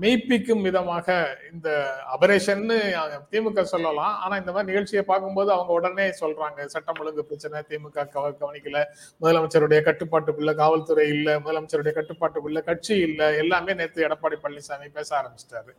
மெய்ப்பிக்கும் 0.00 0.62
விதமாக 0.62 1.38
இந்த 1.52 1.94
அபரேஷன்னு 2.16 2.98
திமுக 3.30 3.62
சொல்லலாம். 3.62 4.20
ஆனா 4.20 4.36
இந்த 4.36 4.50
மாதிரி 4.50 4.70
நிகழ்ச்சியை 4.70 5.04
பார்க்கும்போது 5.04 5.52
அவங்க 5.52 5.72
உடனே 5.72 6.08
சொல்றாங்க 6.08 6.64
சட்டம் 6.64 6.94
ஒழுங்கு 7.00 7.24
பிரச்சனை 7.24 7.62
திமுக 7.68 7.96
கவ- 7.96 8.36
கவனிக்கல 8.40 8.84
முதலமைச்சருடைய 9.20 9.80
கட்டுப்பாட்டுக்குள்ள 9.80 10.54
காவல்துறை 10.54 11.08
இல்ல 11.08 11.40
முதலமைச்சருடைய 11.40 12.00
கட்டுப்பாட்டுக்குள்ள 12.00 12.62
கட்சி 12.62 12.96
இல்ல 12.96 13.34
எல்லாமே 13.36 13.74
நேற்று 13.74 14.08
எடப்பாடி 14.08 14.36
பழனிசாமி 14.42 14.88
பேச 14.92 15.22
ஆரம்பிச்சிட்டாரு. 15.22 15.74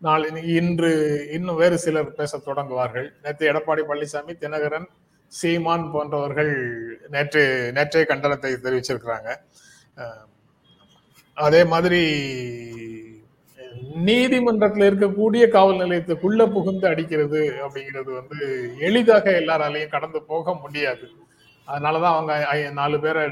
நாளை 0.00 0.54
இன்று 0.54 1.26
இன்னும் 1.32 1.56
வேறு 1.56 1.78
சிலர் 1.78 2.14
பேச 2.14 2.38
தொடங்குவார்கள். 2.38 3.10
நேற்று 3.22 3.52
எடப்பாடி 3.52 3.82
பழனிசாமி 3.88 4.32
தினகரன் 4.40 4.86
சீமான் 5.28 5.90
போன்றவர்கள் 5.92 6.54
நேற்று 7.08 7.72
நேற்றே 7.74 7.98
கண்டனத்தை 7.98 8.56
தெரிவிச்சிருக்கிறாங்க. 8.62 9.36
அதே 11.36 11.60
மாதிரி 11.72 12.02
நீதிமன்றத்தில் 14.08 14.88
இருக்கக்கூடிய 14.88 15.44
காவல் 15.54 15.80
நிலையத்துக்குள்ள 15.82 16.42
புகுந்து 16.54 16.86
அடிக்கிறது 16.90 17.40
அப்படிங்கிறது 17.64 18.10
வந்து 18.18 18.38
எளிதாக 18.88 19.26
எல்லாராலையும் 19.40 19.94
கடந்து 19.94 20.20
போக 20.32 20.54
முடியாது. 20.62 21.06
அதனாலதான் 21.68 22.14
அவங்க 22.16 22.32
நாலு 22.78 22.96
பேரை 23.04 23.22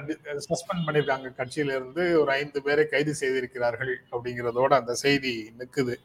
சஸ்பெண்ட் 0.47 0.85
பண்ணியிருக்காங்க. 0.87 1.29
கட்சியில 1.39 1.77
இருந்து 1.79 2.05
ஒரு 2.23 2.31
ஐந்து 2.41 2.61
பேரை 2.67 2.85
கைது 2.93 3.13
செய்திருக்கிறார்கள் 3.23 3.93
அப்படிங்கிறதோட 4.13 4.73
அந்த 4.81 4.95
செய்தி 5.05 5.35
நிற்குது 5.61 5.97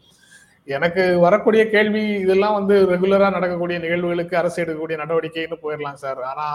எனக்கு 0.67 1.03
வரக்கூடிய 1.25 1.63
கேள்வி 1.75 2.03
இதெல்லாம் 2.23 2.57
வந்து 2.59 2.75
ரெகுலரா 2.93 3.27
நடக்கக்கூடிய 3.37 3.77
நிகழ்வுகளுக்கு 3.85 4.35
அரசு 4.41 4.57
எடுக்கக்கூடிய 4.63 4.97
நடவடிக்கைன்னு 5.03 5.57
போயிடலாம் 5.63 6.01
சார். 6.03 6.21
ஆனா 6.31 6.47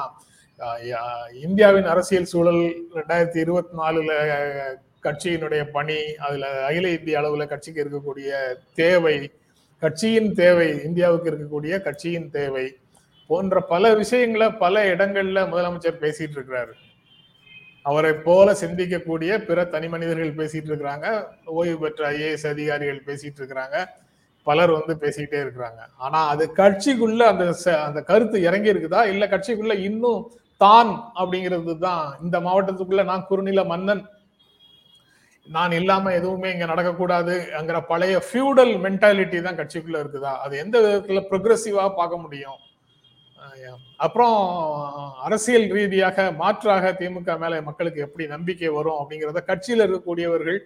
இந்தியாவின் 1.47 1.89
அரசியல் 1.93 2.31
சூழல் 2.33 2.63
ரெண்டாயிரத்தி 2.99 3.41
இருபத்தி 3.45 3.75
நாலுல 3.81 4.11
கட்சியினுடைய 5.05 5.65
பணி 5.65 6.15
அதுல 6.15 6.65
அகில 6.65 6.89
இந்திய 6.89 7.21
அளவுல 7.21 7.47
கட்சிக்கு 7.47 7.85
இருக்கக்கூடிய 7.85 8.55
தேவை 8.75 9.33
கட்சியின் 9.81 10.35
தேவை 10.35 10.83
இந்தியாவுக்கு 10.85 11.31
இருக்கக்கூடிய 11.31 11.81
கட்சியின் 11.81 12.31
தேவை 12.31 12.77
போன்ற 13.27 13.61
பல 13.61 13.95
விஷயங்களை 13.95 14.51
பல 14.51 14.95
இடங்கள்ல 14.95 15.47
முதலமைச்சர் 15.49 16.01
பேசிட்டு 16.01 16.37
இருக்கிறாரு. 16.37 16.73
அவரை 17.83 18.13
போல 18.13 18.53
சிந்திக்கக்கூடிய 18.53 19.39
பிற 19.39 19.65
தனி 19.65 19.89
மனிதர்கள் 19.89 20.35
பேசிட்டு 20.35 20.67
இருக்கிறாங்க. 20.67 21.25
ஓய்வு 21.45 21.79
பெற்ற 21.79 22.11
ஐஏஎஸ் 22.13 22.47
அதிகாரிகள் 22.47 23.03
பேசிட்டு 23.07 23.41
இருக்கிறாங்க. 23.41 23.85
பலர் 24.43 24.71
வந்து 24.71 25.09
பேசிக்கிட்டே 25.09 25.49
இருக்கிறாங்க. 25.49 25.79
ஆனா 25.97 26.29
அது 26.29 26.53
கட்சிக்குள்ள 26.57 27.19
அந்த 27.19 27.57
ச- 27.65 27.83
அந்த 27.83 28.03
கருத்து 28.03 28.43
இறங்கி 28.43 28.73
இருக்குதா 28.73 29.07
இல்ல 29.07 29.27
கட்சிக்குள்ள 29.27 29.79
இன்னும் 29.79 30.33
தான் 30.57 31.13
அப்படிங்கிறது 31.15 31.79
தான் 31.79 32.19
இந்த 32.23 32.41
மாவட்டத்துக்குள்ள 32.41 33.05
நான் 33.05 33.25
குறுநில 33.29 33.65
மன்னன் 33.65 34.07
நான் 35.47 35.73
இல்லாம 35.73 36.13
எதுவுமே 36.19 36.51
இங்க 36.53 36.67
நடக்கக்கூடாதுங்கிற 36.67 37.79
பழைய 37.91 38.19
ஃபியூடல் 38.27 38.73
மென்டாலிட்டி 38.85 39.39
தான் 39.43 39.59
கட்சிக்குள்ள 39.61 39.99
இருக்குதா? 40.03 40.33
அது 40.45 40.55
எந்த 40.65 40.77
விதத்துல 40.85 41.23
ப்ரொக்ரெசிவா 41.31 41.85
பார்க்க 41.99 42.25
முடியும்? 42.25 42.61
அப்புறம் 44.05 44.37
அரசியல் 45.27 45.67
ரீதியாக 45.77 46.25
மாற்றாக 46.41 46.93
திமுக 47.01 47.37
மேல 47.43 47.61
மக்களுக்கு 47.63 48.01
எப்படி 48.07 48.25
நம்பிக்கை 48.27 48.71
வரும் 48.79 49.01
அப்படிங்கிறத 49.01 49.43
கட்சியில் 49.51 49.85
இருக்கக்கூடியவர்கள் 49.87 50.59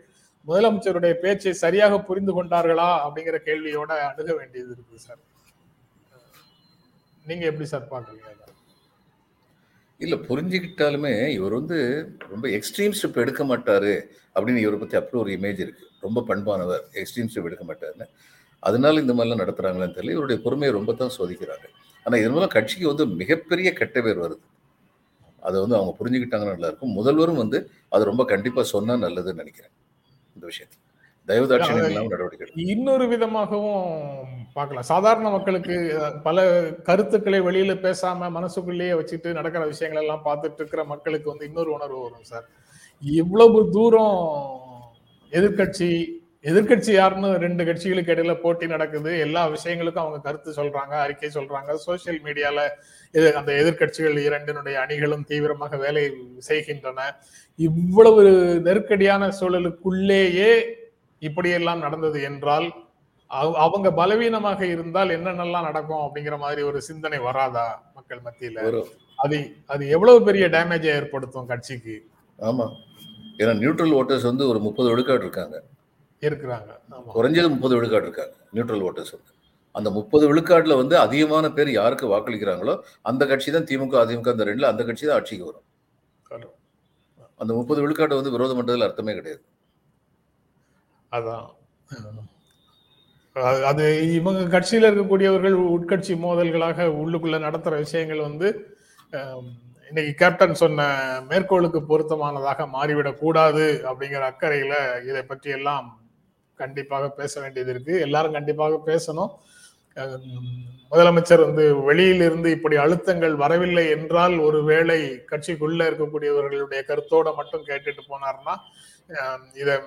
முதலமைச்சருடைய 0.46 1.14
பேச்சை 1.24 1.52
சரியாக 1.64 1.98
புரிந்து 2.08 2.32
கொண்டார்களா 2.36 2.90
அப்படிங்கிற 3.04 3.38
கேள்வியோட 3.48 3.90
அணுக 4.10 4.28
வேண்டியது 4.38 4.70
இருக்கு 4.76 4.98
சார். 5.06 5.20
நீங்க 7.26 7.44
எப்படி 7.50 7.66
சார் 7.72 7.90
பாக்குறீங்க 7.92 8.47
இல்ல 10.00 10.16
புரிஞ்சுக்கிட்டாலுமே 10.28 11.28
இவர் 11.28 11.52
வந்து 11.52 11.78
ரொம்ப 12.28 12.48
எக்ஸ்ட்ரீம் 12.48 12.94
ஸ்டெப் 12.98 13.18
எடுக்க 13.18 13.44
மாட்டாரு 13.44 13.94
அப்படின்னு 14.34 14.56
இவரை 14.56 14.78
பத்தி 14.78 14.96
அப்படி 14.96 15.22
ஒரு 15.22 15.30
இமேஜ் 15.32 15.60
இருக்கு. 15.60 15.84
ரொம்ப 16.00 16.24
பண்பானவர் 16.28 16.82
எக்ஸ்ட்ரீம் 16.94 17.30
ஸ்டெப் 17.32 17.44
எடுக்க 17.44 17.64
மாட்டாருன்னு. 17.64 18.06
அதனால 18.62 19.00
இந்த 19.00 19.14
மாதிரிலாம் 19.14 19.42
நடத்துறாங்களான்னு 19.44 19.96
தெரியல. 19.96 20.10
இவருடைய 20.10 20.42
பொறுமையை 20.42 20.74
ரொம்ப 20.74 20.92
தான் 20.92 21.10
சோதிக்கிறாங்க. 21.18 21.66
ஆனா 22.06 22.16
இதன் 22.18 22.32
மூலம் 22.32 22.48
கட்சிக்கு 22.48 22.86
வந்து 22.88 23.06
மிகப்பெரிய 23.16 23.72
கெட்ட 23.72 24.02
பேர் 24.02 24.18
வருது. 24.18 24.44
அதை 25.42 25.60
வந்து 25.60 25.76
அவங்க 25.76 25.92
புரிஞ்சுக்கிட்டாங்கன்னா 26.00 26.54
நல்லா 26.54 26.66
இருக்கும். 26.66 26.96
முதல்வரும் 26.98 27.42
வந்து 27.44 27.60
அது 27.88 28.04
ரொம்ப 28.04 28.24
கண்டிப்பா 28.24 28.62
சொன்னா 28.64 28.96
நல்லதுன்னு 28.96 29.42
நினைக்கிறேன். 29.44 29.74
இந்த 30.36 30.46
விஷயத்துல. 30.46 30.87
இன்னொரு 32.72 33.04
விதமாகவும் 33.12 33.82
பார்க்கலாம். 34.56 34.86
சாதாரண 34.92 35.26
மக்களுக்கு 35.34 35.74
பல 36.26 36.46
கருத்துக்களை 36.88 37.40
வெளியில 37.48 37.72
பேசாம 37.86 38.30
மனசுக்குள்ளேயே 38.36 38.94
வச்சுட்டு 39.00 39.32
நடக்கிற 39.38 39.64
விஷயங்கள் 39.72 40.02
எல்லாம் 40.04 40.24
பார்த்துட்டு 40.28 40.60
இருக்கிற 40.62 40.84
மக்களுக்கு 40.92 41.32
வந்து 41.32 41.48
இன்னொரு 41.50 41.72
உணர்வு 41.76 42.00
வரும் 42.04 42.30
சார். 42.30 42.46
இவ்வளவு 43.02 43.60
தூரம் 43.76 44.16
எதிர்க்கட்சி 45.32 45.90
எதிர்க்கட்சி 46.50 46.92
யாருன்னு 46.92 47.28
ரெண்டு 47.44 47.62
கட்சிகளுக்கு 47.64 48.12
இடையில 48.14 48.34
போட்டி 48.42 48.66
நடக்குது. 48.72 49.10
எல்லா 49.24 49.42
விஷயங்களுக்கும் 49.54 50.04
அவங்க 50.04 50.18
கருத்து 50.26 50.50
சொல்றாங்க 50.58 50.94
அறிக்கை 51.04 51.30
சொல்றாங்க. 51.36 51.70
சோசியல் 51.86 52.20
மீடியால 52.26 52.58
அந்த 53.38 53.50
எதிர்க்கட்சிகள் 53.62 54.18
இரண்டினுடைய 54.26 54.76
அணிகளும் 54.84 55.24
தீவிரமாக 55.30 55.76
வேலை 55.84 56.04
செய்கின்றன. 56.48 57.00
இவ்வளவு 57.58 58.22
நெருக்கடியான 58.68 59.30
சூழலுக்குள்ளேயே 59.40 60.52
இப்படியெல்லாம் 61.18 61.78
நடந்தது 61.78 62.22
என்றால் 62.22 62.66
அவ- 63.30 63.58
அவங்க 63.58 63.92
பலவீனமாக 63.92 64.66
இருந்தால் 64.66 65.08
என்னென்னலாம் 65.08 65.62
நடக்கும் 65.62 65.98
அப்படிங்கிற 65.98 66.38
மாதிரி 66.38 66.62
ஒரு 66.62 66.82
சிந்தனை 66.82 67.18
வராதா 67.18 67.64
மக்கள் 67.94 68.20
மத்தியில? 68.24 68.58
அது 69.16 69.38
அது 69.66 69.88
எவ்வளவு 69.88 70.22
பெரிய 70.22 70.48
டேமேஜை 70.48 70.84
ஏற்படுத்தும் 70.84 71.46
கட்சிக்கு? 71.46 72.06
ஆமா. 72.38 72.66
ஏன்னா 73.38 73.52
நியூட்ரல் 73.56 73.94
ஓட்டர்ஸ் 73.94 74.22
வந்து 74.22 74.48
ஒரு 74.48 74.58
முப்பது 74.58 74.88
விழுக்காடு 74.90 75.20
இருக்காங்க. 75.20 75.62
இருக்கிறாங்க. 76.20 76.70
குறைஞ்சது 77.14 77.48
முப்பது 77.48 77.74
விழுக்காடு 77.74 78.02
இருக்காங்க 78.02 78.32
நியூட்ரல் 78.54 78.82
ஓட்டர்ஸ் 78.82 79.12
வந்து. 79.12 79.32
அந்த 79.74 79.90
முப்பது 79.90 80.34
விழுக்காடுல 80.34 80.76
வந்து 80.76 80.98
அதிகமான 80.98 81.50
பேர் 81.52 81.70
யாருக்கு 81.70 82.06
வாக்களிக்கிறாங்களோ 82.06 82.74
அந்த 83.02 83.26
கட்சி 83.26 83.52
தான் 83.52 83.64
திமுக 83.64 83.94
அதிமுக 83.94 84.28
அந்த 84.28 84.44
ரெண்டுல 84.44 84.62
அந்த 84.62 84.84
கட்சி 84.84 85.06
தான் 85.06 85.16
ஆட்சிக்கு 85.16 85.44
வரும். 85.44 86.52
அந்த 87.36 87.54
முப்பது 87.54 87.80
விழுக்காடு 87.80 88.14
வந்து 88.14 88.30
விரோதம் 88.30 88.58
பண்றதுல 88.58 88.82
அர்த்தமே 88.82 89.14
கிடையாது. 89.14 89.42
அதான். 91.12 91.46
அது- 93.64 94.12
இவங்க 94.12 94.60
கட்சியில 94.60 94.90
இருக்கக்கூடியவர்கள் 94.90 95.56
உட்கட்சி 95.74 96.16
மோதல்களாக 96.16 96.84
உள்ளுக்குள்ள 96.84 97.36
நடத்துற 97.38 97.76
விஷயங்கள் 97.76 98.20
வந்து 98.20 98.76
இன்னைக்கு 99.88 100.14
கேப்டன் 100.14 100.54
சொன்ன 100.54 100.80
மேற்கோளுக்கு 101.28 101.80
பொருத்தமானதாக 101.80 102.68
மாறிவிடக் 102.72 103.18
கூடாது 103.18 103.82
அப்படிங்கிற 103.84 104.32
அக்கறையில 104.32 104.74
இதை 105.08 105.22
பற்றி 105.22 105.50
எல்லாம் 105.50 106.02
கண்டிப்பாக 106.54 107.08
பேச 107.08 107.40
வேண்டியது 107.40 107.70
இருக்கு. 107.70 108.00
எல்லாரும் 108.00 108.32
கண்டிப்பாக 108.32 108.80
பேசணும். 108.86 109.30
முதலமைச்சர் 110.90 111.44
வந்து 111.44 111.76
வெளியிலிருந்து 111.82 112.50
இப்படி 112.50 112.76
அழுத்தங்கள் 112.76 113.34
வரவில்லை 113.34 113.90
என்றால் 113.90 114.38
ஒருவேளை 114.38 115.24
கட்சிக்குள்ள 115.30 115.80
இருக்கக்கூடியவர்களுடைய 115.84 116.80
கருத்தோட 116.86 117.34
மட்டும் 117.34 117.64
கேட்டுட்டு 117.64 118.00
போனார்னா 118.08 118.54
இதை 119.54 119.78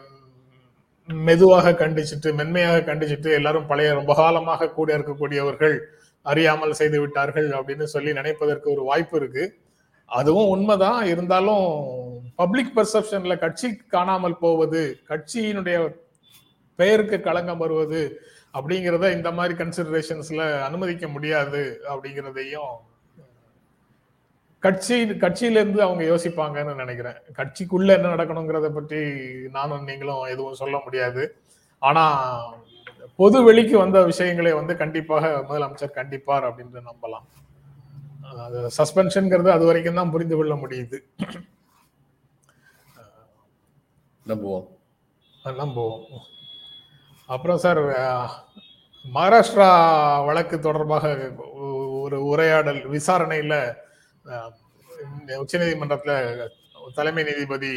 மெதுவாக 1.13 1.72
கண்டிச்சிட்டு 1.72 2.34
மென்மையாக 2.34 2.80
கண்டிச்சிட்டு 2.80 3.34
எல்லாரும் 3.34 3.68
பழைய 3.68 3.94
ரொம்ப 3.94 4.13
காலமாக 4.13 4.70
கூட 4.70 4.98
இருக்கக்கூடியவர்கள் 4.98 5.80
அறியாமல் 6.22 6.72
செய்து 6.72 7.00
விட்டார்கள் 7.00 7.50
அப்படின்னு 7.50 7.84
சொல்லி 7.84 8.13
நினைப்பதற்கு 8.13 8.72
ஒரு 8.72 8.84
வாய்ப்பு 8.84 9.18
இருக்கு. 9.18 9.60
அதுவும் 10.06 10.48
உண்மைதான். 10.48 11.03
இருந்தாலும் 11.03 11.65
பப்ளிக் 12.36 12.77
பெர்செப்ஷன்ல 12.77 13.39
கட்சி 13.39 13.75
காணாமல் 13.75 14.38
போவது 14.38 15.01
கட்சியினுடைய 15.10 15.96
பெயருக்கு 16.75 17.22
களங்கம் 17.22 17.58
வருவது 17.58 18.22
அப்படிங்கிறத 18.53 19.12
இந்த 19.12 19.32
மாதிரி 19.32 19.63
கன்சிடரேஷன்ஸ்ல 19.63 20.62
அனுமதிக்க 20.63 21.08
முடியாது 21.08 21.82
அப்படிங்கிறதையும் 21.89 22.72
கட்சி 24.63 24.96
கட்சியில 25.03 25.60
இருந்து 25.62 25.82
அவங்க 25.82 26.03
யோசிப்பாங்கன்னு 26.03 26.75
நினைக்கிறேன். 26.75 27.18
கட்சிக்குள்ள 27.36 27.88
என்ன 27.88 28.15
நடக்கணுங்கிறத 28.15 28.70
பற்றி 28.70 29.00
நானும் 29.50 29.84
நீங்களும் 29.84 30.24
எதுவும் 30.24 30.53
சொல்ல 30.53 30.82
முடியாது. 30.84 31.36
ஆனா 31.80 32.03
பொது 33.15 33.44
வெளிக்கு 33.44 33.77
வந்த 33.77 34.03
விஷயங்களை 34.03 34.53
வந்து 34.53 34.77
கண்டிப்பாக 34.77 35.27
முதலமைச்சர் 35.50 35.96
கண்டிப்பார் 35.96 36.48
அப்படின்னு 36.50 36.82
நம்பலாம். 36.89 37.25
அது 38.38 38.72
சஸ்பென்ஷன்ங்கிறது 38.77 39.50
அது 39.50 39.65
வரைக்கும் 39.65 39.96
தான் 39.96 40.12
புரிந்து 40.12 40.36
கொள்ள 40.36 40.53
முடியுது. 40.56 41.00
நம்புவோம். 44.25 44.68
நம்புவோம். 45.46 46.01
அப்புறம் 47.25 47.58
சார் 47.58 47.82
மகாராஷ்டிரா 49.13 49.70
வழக்கு 50.25 50.60
தொடர்பாக 50.60 51.32
ஒரு 52.03 52.18
உரையாடல் 52.25 52.82
விசாரணையில 52.89 53.56
உச்ச 55.40 55.58
இந்த 55.74 55.98
தலைமை 56.96 57.24
நீதிபதி 57.24 57.74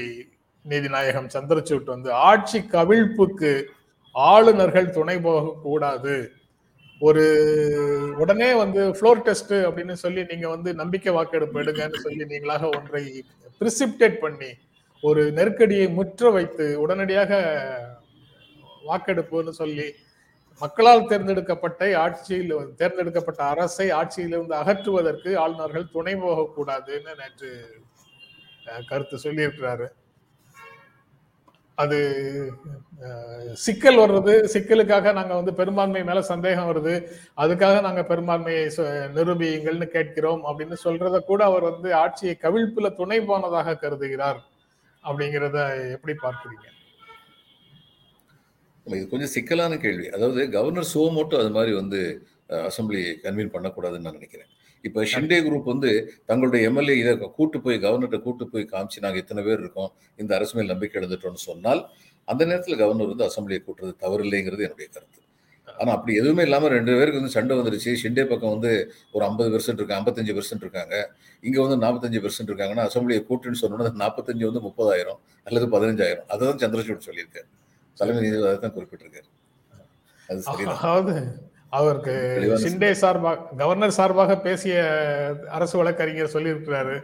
நீதிநாயகம் 0.64 1.28
சந்திரசூட் 1.28 1.88
வந்து 1.88 2.10
ஆட்சி 2.12 2.58
கவிழ்ப்புக்கு 2.66 3.50
ஆளுநர்கள் 4.14 4.88
துணை 4.90 5.16
போக 5.18 5.54
கூடாது 5.62 6.14
ஒரு 7.00 7.24
உடனே 8.16 8.48
வந்து 8.54 8.82
ஃப்ளோர் 8.90 9.24
டெஸ்ட் 9.24 9.54
அப்படின்னு 9.66 9.94
சொல்லி 9.94 10.22
நீங்க 10.24 10.46
வந்து 10.48 10.70
நம்பிக்கை 10.74 11.12
வாக்கெடுப்பு 11.12 11.60
எடுங்கன்னு 11.60 12.04
சொல்லி 12.04 12.24
நீங்களாக 12.24 12.68
ஒன்றை 12.76 13.02
பிரிசிப்டேட் 13.60 14.16
பண்ணி 14.20 14.50
ஒரு 15.02 15.22
நெருக்கடியை 15.32 15.86
முற்ற 15.88 16.30
வைத்து 16.30 16.66
உடனடியாக 16.80 17.32
வாக்கெடுப்புன்னு 18.84 19.52
சொல்லி 19.52 19.88
மக்களால் 20.62 21.08
தேர்ந்தெடுக்கப்பட்ட 21.11 21.82
ஆட்சியில் 22.04 22.54
தேர்ந்தெடுக்கப்பட்ட 22.80 23.40
அரசை 23.52 23.87
ஆட்சியிலிருந்து 24.00 24.54
அகற்றுவதற்கு 24.61 25.30
ஆளுநர்கள் 25.44 25.92
துணை 25.96 26.14
போகக்கூடாதுன்னு 26.25 27.12
நேற்று 27.20 27.50
கருத்து 28.90 29.16
சொல்லியிருக்கிறாரு. 29.25 29.87
அது 31.82 31.99
சிக்கல் 33.64 33.99
வர்றது 34.02 34.32
சிக்கலுக்காக 34.52 35.12
நாங்கள் 35.18 35.38
வந்து 35.40 35.54
பெரும்பான்மை 35.61 36.02
மேல 36.08 36.20
சந்தேகம் 36.30 36.68
வருது. 36.70 36.94
அதுக்காக 37.42 37.80
நாங்கள் 37.87 38.08
பெரும்பான்மையை 38.11 38.64
நிரூபியுங்கள்னு 39.16 39.88
கேட்கிறோம் 39.96 40.42
அப்படின்னு 40.50 40.78
சொல்றத 40.84 41.20
கூட 41.30 41.40
அவர் 41.50 41.68
வந்து 41.70 41.90
ஆட்சியை 42.02 42.34
கவிழ்ப்புல 42.44 42.90
துணை 43.00 43.18
போனதாக 43.30 43.78
கருதுகிறார். 43.82 44.40
அப்படிங்கிறத 45.04 45.58
எப்படி 45.96 46.16
பார்க்குறீங்க? 46.23 46.66
இது 48.86 49.04
கொஞ்சம் 49.12 49.32
சிக்கலான 49.34 49.76
கேள்வி. 49.84 50.06
அதாவது 50.16 50.40
கவர்னர் 50.56 50.90
சுவமோட்டோ 50.94 51.36
அது 51.42 51.50
மாதிரி 51.56 51.72
வந்து 51.80 52.00
அசம்பிளி 52.70 53.02
கன்வீன் 53.24 53.52
பண்ணக்கூடாதுன்னு 53.54 54.06
நான் 54.06 54.18
நினைக்கிறேன். 54.20 54.50
இப்போ 54.84 55.02
ஷிண்டே 55.12 55.38
குரூப் 55.44 55.68
வந்து 55.72 55.90
தங்களுடைய 56.30 56.68
எம்எல்ஏ 56.70 56.94
இதை 57.02 57.12
கூட்டு 57.38 57.58
போய் 57.66 57.78
கவர்னர்கிட்ட 57.84 58.18
கூட்டு 58.26 58.44
போய் 58.52 58.64
காமிச்சு 58.72 59.04
நாங்கள் 59.04 59.22
இத்தனை 59.22 59.42
பேர் 59.46 59.62
இருக்கோம் 59.64 59.90
இந்த 60.22 60.32
அரசு 60.38 60.54
மேல் 60.56 60.72
நம்பிக்கை 60.72 60.98
எழுந்துட்டோம்னு 61.00 61.42
சொன்னால் 61.50 61.80
அந்த 62.28 62.42
நேரத்தில் 62.50 62.80
கவர்னர் 62.82 63.12
வந்து 63.12 63.26
அசம்பிளியை 63.28 63.60
கூட்டுறது 63.66 63.94
தவறில்லைங்கிறது 64.04 64.66
என்னுடைய 64.66 64.88
கருத்து. 64.96 65.20
ஆனா 65.80 65.90
அப்படி 65.96 66.12
எதுவுமே 66.20 66.42
இல்லாம 66.48 66.68
ரெண்டு 66.76 66.92
பேருக்கு 66.98 67.20
வந்து 67.20 67.34
சண்டை 67.36 67.54
வந்துருச்சு. 67.58 67.92
ஷிண்டே 68.02 68.24
பக்கம் 68.32 68.54
வந்து 68.56 68.72
ஒரு 69.14 69.22
ஐம்பது 69.28 69.48
பெர்சன்ட் 69.54 69.80
இருக்காங்க 69.80 70.00
ஐம்பத்தஞ்சு 70.02 70.34
பெர்சன்ட் 70.38 70.64
இருக்காங்க. 70.66 70.94
இங்கே 71.46 71.60
வந்து 71.64 71.78
நாற்பத்தஞ்சு 71.84 72.20
பெர்சன்ட் 72.24 72.50
இருக்காங்கன்னா 72.52 72.86
அசம்பிளியை 72.88 73.22
கூட்டுன்னு 73.30 73.60
சொன்னோன்னா 73.62 73.92
நாற்பத்தஞ்சு 74.04 74.46
வந்து 74.50 74.62
முப்பதாயிரம் 74.68 75.20
அல்லது 75.46 75.68
பதினஞ்சாயிரம். 75.74 76.26
அதை 76.32 76.42
தான் 76.50 76.62
சந்திரசூட் 76.64 77.06
சொல்லியிருக்காரு. 77.08 77.48
தலைமை 78.00 78.20
நீதிபதி 78.24 78.58
தான் 78.64 78.74
குறிப்பிட்டிருக்காரு 78.76 79.28
அது 80.28 80.40
சரிதான். 80.46 80.78
அதாவது 80.78 81.14
அவருக்கு 81.78 82.14
ஷிண்டே 82.64 82.90
சார்பாக 83.02 83.46
கவர்னர் 83.60 83.96
சார்பாக 83.98 84.32
பேசிய 84.46 84.74
அரசு 85.56 85.74
வழக்கறிஞர் 85.80 86.34
சொல்லியிருக்கிறாரு. 86.34 86.96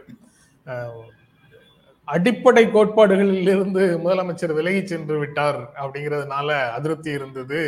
அடிப்படை 2.07 2.63
கோட்பாடுகளில் 2.75 3.49
இருந்து 3.55 3.83
முதலமைச்சர் 4.05 4.53
விலகி 4.59 4.81
சென்று 4.91 5.15
விட்டார் 5.19 5.59
அப்படிங்கிறதுனால 5.81 6.49
அதிருப்தி 6.77 7.11
இருந்தது. 7.19 7.59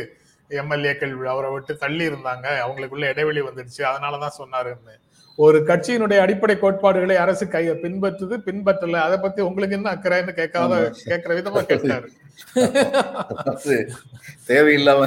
எம்எல்ஏக்கள் 0.62 1.14
அவரை 1.34 1.50
விட்டு 1.52 1.74
தள்ளி 1.84 2.04
இருந்தாங்க. 2.10 2.48
அவங்களுக்குள்ள 2.66 3.06
இடைவெளி 3.14 3.42
வந்துடுச்சு. 3.50 3.82
அதனாலதான் 3.92 4.38
சொன்னாருன்னு. 4.42 4.96
ஒரு 5.36 5.60
கட்சியினுடைய 5.68 6.18
அடிப்படை 6.20 6.56
கோட்பாடுகளை 6.60 7.16
அரசு 7.16 7.48
கை 7.48 7.70
பின்பற்றுது 7.70 8.36
பின்பற்றல. 8.48 8.98
அதை 9.06 9.18
பத்தி 9.18 9.42
உங்களுக்கு 9.42 9.76
என்ன 9.76 9.94
அக்கறைன்னு 9.96 10.34
கேட்காத. 10.34 10.90
கேட்கிற 11.04 11.40
விதமா 11.40 11.62
கேட்டாரு. 11.72 12.10
தேவையில்லாம 14.48 15.02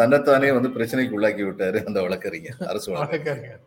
தன்னைத்தானே 0.00 0.50
வந்து 0.56 0.68
பிரச்சனைக்கு 0.68 1.16
உள்ளாக்கி 1.18 1.44
விட்டாரு 1.48 1.84
அந்த 1.84 2.00
வழக்கறிஞர் 2.00 2.66
அரசு 2.66 2.92
வழக்கறிஞர். 2.92 3.62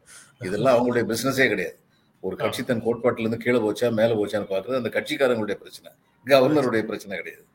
இதெல்லாம் 0.47 0.75
அவங்களுடைய 0.75 1.05
பிசினஸே 1.11 1.47
கிடையாது. 1.47 1.77
ஒரு 2.19 2.35
கட்சி 2.35 2.63
தன் 2.63 2.85
கோட்பாட்டுல 2.85 3.25
இருந்து 3.25 3.37
கீழே 3.37 3.59
போச்சா 3.59 3.91
மேல 3.91 4.13
போச்சான்னு 4.13 4.51
பாக்குறது 4.51 4.81
அந்த 4.81 4.89
கட்சிக்காரங்களுடைய 4.97 5.57
பிரச்சனை. 5.63 5.91
கவர்னருடைய 6.25 6.83
பிரச்சனை 6.91 7.17
கிடையாது. 7.17 7.45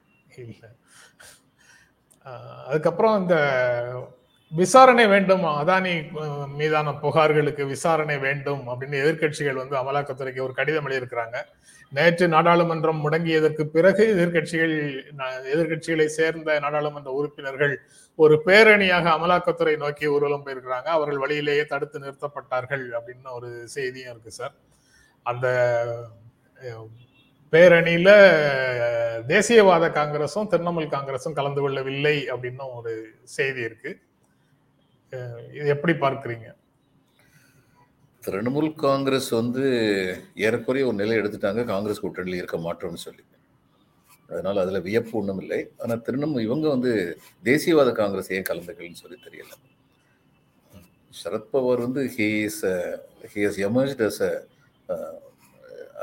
அதுக்கப்புறம் 2.71 3.17
இந்த 3.21 3.37
விசாரணை 4.51 5.07
வேண்டும் 5.07 5.45
அதானி 5.45 5.93
மீதான 6.59 6.91
புகார்களுக்கு 6.91 7.67
விசாரணை 7.67 8.19
வேண்டும் 8.19 8.63
அப்படின்னு 8.69 8.97
எதிர்க்கட்சிகள் 9.03 9.61
வந்து 9.61 9.77
அமலாக்கத்துறைக்கு 9.77 10.41
ஒரு 10.41 10.55
கடிதம் 10.55 10.87
எழுதியிருக்கிறாங்க. 10.87 11.37
நேற்று 11.93 12.27
நாடாளுமன்றம் 12.29 13.03
முடங்கியதற்கு 13.05 13.65
பிறகு 13.65 14.05
எதிர்க்கட்சிகள் 14.15 14.75
எதிர்கட்சிகளை 15.53 15.53
எதிர்க்கட்சிகளை 15.53 16.05
சேர்ந்த 16.05 16.59
நாடாளுமன்ற 16.61 17.11
உறுப்பினர்கள் 17.11 17.75
ஒரு 18.15 18.43
பேரணியாக 18.47 19.07
அமலாக்கத்துறை 19.17 19.77
நோக்கி 19.77 20.07
ஊர்வலம் 20.07 20.45
போயிருக்கிறாங்க. 20.47 20.89
அவர்கள் 20.97 21.23
வழியிலேயே 21.25 21.65
தடுத்து 21.65 21.99
நிறுத்தப்பட்டார்கள் 21.99 22.85
அப்படின்னு 22.99 23.31
ஒரு 23.33 23.69
செய்தியும் 23.69 24.11
இருக்கு 24.11 24.31
சார். 24.31 24.55
அந்த 25.23 25.47
பேரணியில 27.53 28.11
தேசியவாத 29.33 29.85
காங்கிரசும் 29.99 30.51
திரிணாமுல் 30.53 30.93
காங்கிரசும் 30.97 31.39
கலந்து 31.39 31.61
கொள்ளவில்லை 31.61 32.17
அப்படின்னும் 32.33 32.75
ஒரு 32.81 32.93
செய்தி 33.23 33.61
இருக்கு. 33.61 33.91
இது 35.59 35.69
எப்படி 35.75 35.95
பார்க்குறீங்க? 36.05 36.47
திரிணாமுல் 38.23 38.71
காங்கிரஸ் 38.85 39.31
வந்து 39.41 39.65
ஏறக்குறைய 40.47 40.87
ஒரு 40.89 40.97
நிலை 41.03 41.15
எடுத்துட்டாங்க. 41.21 41.63
காங்கிரஸ் 41.73 42.03
கூட்டணியில் 42.05 42.41
இருக்க 42.41 42.59
மாட்டோம்னு 42.67 43.05
சொல்லி. 43.07 43.25
அதனால 44.31 44.57
அதுல 44.65 44.79
வியப்பு 44.87 45.15
ஒன்றும் 45.21 45.41
இல்லை. 45.45 45.61
ஆனா 45.83 45.95
திரிணாமுல் 46.07 46.47
இவங்க 46.49 46.67
வந்து 46.69 46.93
தேசியவாத 47.45 47.93
காங்கிரஸ் 48.01 48.33
ஏன் 48.39 48.49
கலந்துக்கள்னு 48.51 49.03
சொல்லி 49.05 49.19
தெரியல. 49.27 49.53
சரத்பவார் 51.21 51.85
வந்து 51.87 52.03
he 52.17 52.29
is 52.49 52.63
he 53.35 53.43
is 53.49 53.61
emerged 53.69 54.03
as 54.09 54.21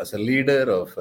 as 0.01 0.13
a 0.19 0.21
leader 0.29 0.71
of 0.79 0.95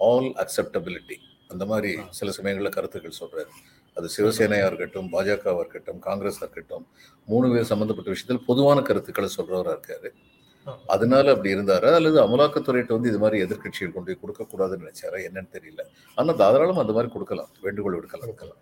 all 0.00 0.28
acceptability 0.44 1.18
அந்த 1.50 1.64
மாதிரி 1.70 1.92
சில 2.18 2.30
சமயங்களில் 2.38 2.76
கருத்துக்கள் 2.76 3.20
சொல்றாரு. 3.20 3.50
அது 3.98 4.08
சிவசேனையா 4.16 4.66
இருக்கட்டும் 4.70 5.08
பாஜகவா 5.14 5.60
இருக்கட்டும் 5.62 6.00
காங்கிரஸா 6.06 6.42
இருக்கட்டும் 6.44 6.84
மூணு 7.28 7.46
பேர் 7.52 7.70
சம்பந்தப்பட்ட 7.72 8.14
விஷயத்தில் 8.14 8.46
பொதுவான 8.48 8.82
கருத்துக்களை 8.88 9.28
சொல்றவரா 9.36 9.74
இருக்காரு. 9.76 10.10
அதனால 10.94 11.32
அப்படி 11.34 11.50
இருந்தாரா? 11.54 11.90
அல்லது 11.98 12.18
அமலாக்கத்துறையிட்ட 12.24 12.92
வந்து 12.96 13.10
இது 13.12 13.20
மாதிரி 13.24 13.38
எதிர்க்கட்சிகள் 13.44 13.94
கொண்டு 13.94 14.08
போய் 14.10 14.22
கொடுக்க 14.22 14.42
கூடாதுன்னு 14.44 14.84
நினைச்சாரா? 14.84 15.18
என்னன்னு 15.28 15.54
தெரியல. 15.56 15.84
ஆனா 16.18 16.32
தாராளமா 16.42 16.82
அந்த 16.84 16.96
மாதிரி 16.96 17.12
கொடுக்கலாம். 17.14 17.50
வேண்டுகோள் 17.66 17.98
விடுக்கலாம். 17.98 18.56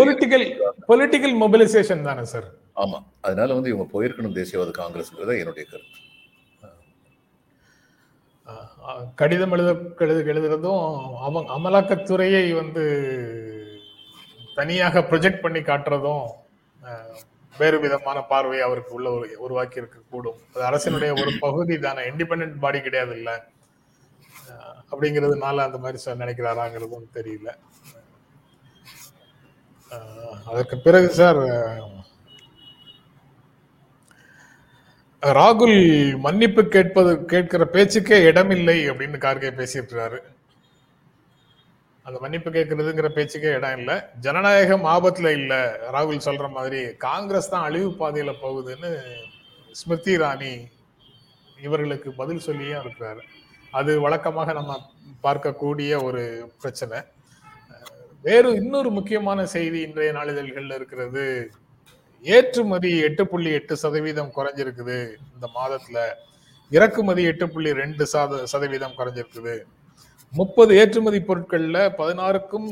பொலிட்டிக்கல் 0.00 0.44
பொலிட்டிக்கல் 0.90 1.34
மொபிலைசேஷன் 1.42 2.06
தானே 2.08 2.24
சார் 2.34 2.46
ஆமா. 2.82 2.98
அதனால 3.26 3.54
வந்து 3.56 3.72
இவங்க 3.72 3.86
போயிருக்கணும் 3.94 4.38
தேசியவாத 4.38 4.72
காங்கிரஸ்ங்கிறத 4.80 5.34
என்னுடைய 5.42 5.64
கருத்து. 5.72 5.98
கடிதம் 9.20 9.52
எழுத 9.54 9.70
எழுது 10.04 10.20
எழுதுறதும் 10.32 10.80
அவங்க 11.26 11.48
அமலாக்கத்துறையை 11.56 12.46
வந்து 12.60 12.84
தனியாக 14.58 15.00
ப்ரொஜெக்ட் 15.10 15.44
பண்ணி 15.44 15.60
காட்டுறதும் 15.68 16.26
வேறு 17.60 17.78
விதமான 17.84 18.18
பார்வை 18.30 18.58
அவருக்கு 18.66 18.92
உள்ள 18.96 19.08
ஒரு 19.16 19.26
உருவாக்கி 19.44 19.80
இருக்க 19.80 19.98
கூடும் 20.12 20.38
அது 20.52 20.62
அரசினுடைய 20.68 21.12
ஒரு 21.22 21.32
பகுதி 21.44 21.76
தானே. 21.78 22.02
இண்டிபெண்ட் 22.10 22.62
பாடி 22.64 22.80
கிடையாது 22.86 23.14
இல்ல 23.18 23.30
அப்படிங்கிறதுனால 24.90 25.64
அந்த 25.66 25.78
மாதிரி 25.82 25.98
சார் 26.04 26.20
நினைக்கிறாராங்கிறதும் 26.22 27.14
தெரியல. 27.18 27.50
அதற்கு 30.50 30.76
பிறகு 30.86 31.08
சார் 31.20 31.40
ராகுல் 35.22 35.78
மன்னிப்பு 36.26 36.62
கேட்பது 36.74 37.10
கேட்கிற 37.32 37.62
பேச்சுக்கே 37.74 38.18
இடமில்லை 38.28 38.76
அப்படின்னு 38.90 39.18
கார்கே 39.24 39.50
பேசியிருக்கிறாரு. 39.58 40.20
அந்த 42.10 42.20
மன்னிப்பு 42.22 42.50
கேட்கறதுங்கிற 42.50 43.08
பேச்சுக்கே 43.08 43.50
இடம் 43.56 43.78
இல்லை. 43.78 43.96
ஜனநாயகம் 44.20 44.84
ஆபத்துல 44.84 45.28
இல்ல. 45.40 45.54
ராகுல் 45.94 46.26
சொல்ற 46.28 46.46
மாதிரி 46.50 46.80
காங்கிரஸ் 47.06 47.50
தான் 47.52 47.66
அழிவு 47.68 47.90
பாதையில 48.00 48.32
போகுதுன்னு 48.42 48.90
ஸ்மிருதி 49.80 50.16
இரானி 50.16 50.52
இவர்களுக்கு 51.58 52.10
பதில் 52.12 52.44
சொல்லியே 52.46 52.74
இருக்கிறாரு 52.82 53.22
அது 53.72 54.00
வழக்கமாக 54.00 54.52
நம்ம 54.52 54.76
பார்க்கக்கூடிய 55.22 56.02
ஒரு 56.02 56.22
பிரச்சனை. 56.60 56.98
வேறு 58.24 58.48
இன்னொரு 58.54 58.90
முக்கியமான 58.90 59.46
செய்தி 59.46 59.80
இன்றைய 59.80 60.12
நாளிதழ்கள்ல 60.12 60.74
இருக்கிறது. 60.74 61.26
ஏற்றுமதி 62.24 62.92
எட்டு 63.08 63.24
புள்ளி 63.26 63.52
எட்டு 63.58 63.76
சதவீதம் 63.76 64.34
குறைஞ்சிருக்குது 64.38 64.98
இந்த 65.34 65.48
மாதத்துல. 65.58 65.98
இறக்குமதி 66.70 67.22
எட்டு 67.32 67.48
புள்ளி 67.48 67.72
ரெண்டு 67.72 68.06
சாத 68.12 68.42
சதவீதம் 68.44 68.98
குறைஞ்சிருக்குது. 68.98 69.54
முப்பது 70.38 70.72
ஏற்றுமதி 70.80 71.20
பொருட்கள்ல 71.28 71.78
பதினாறுக்கும் 72.00 72.68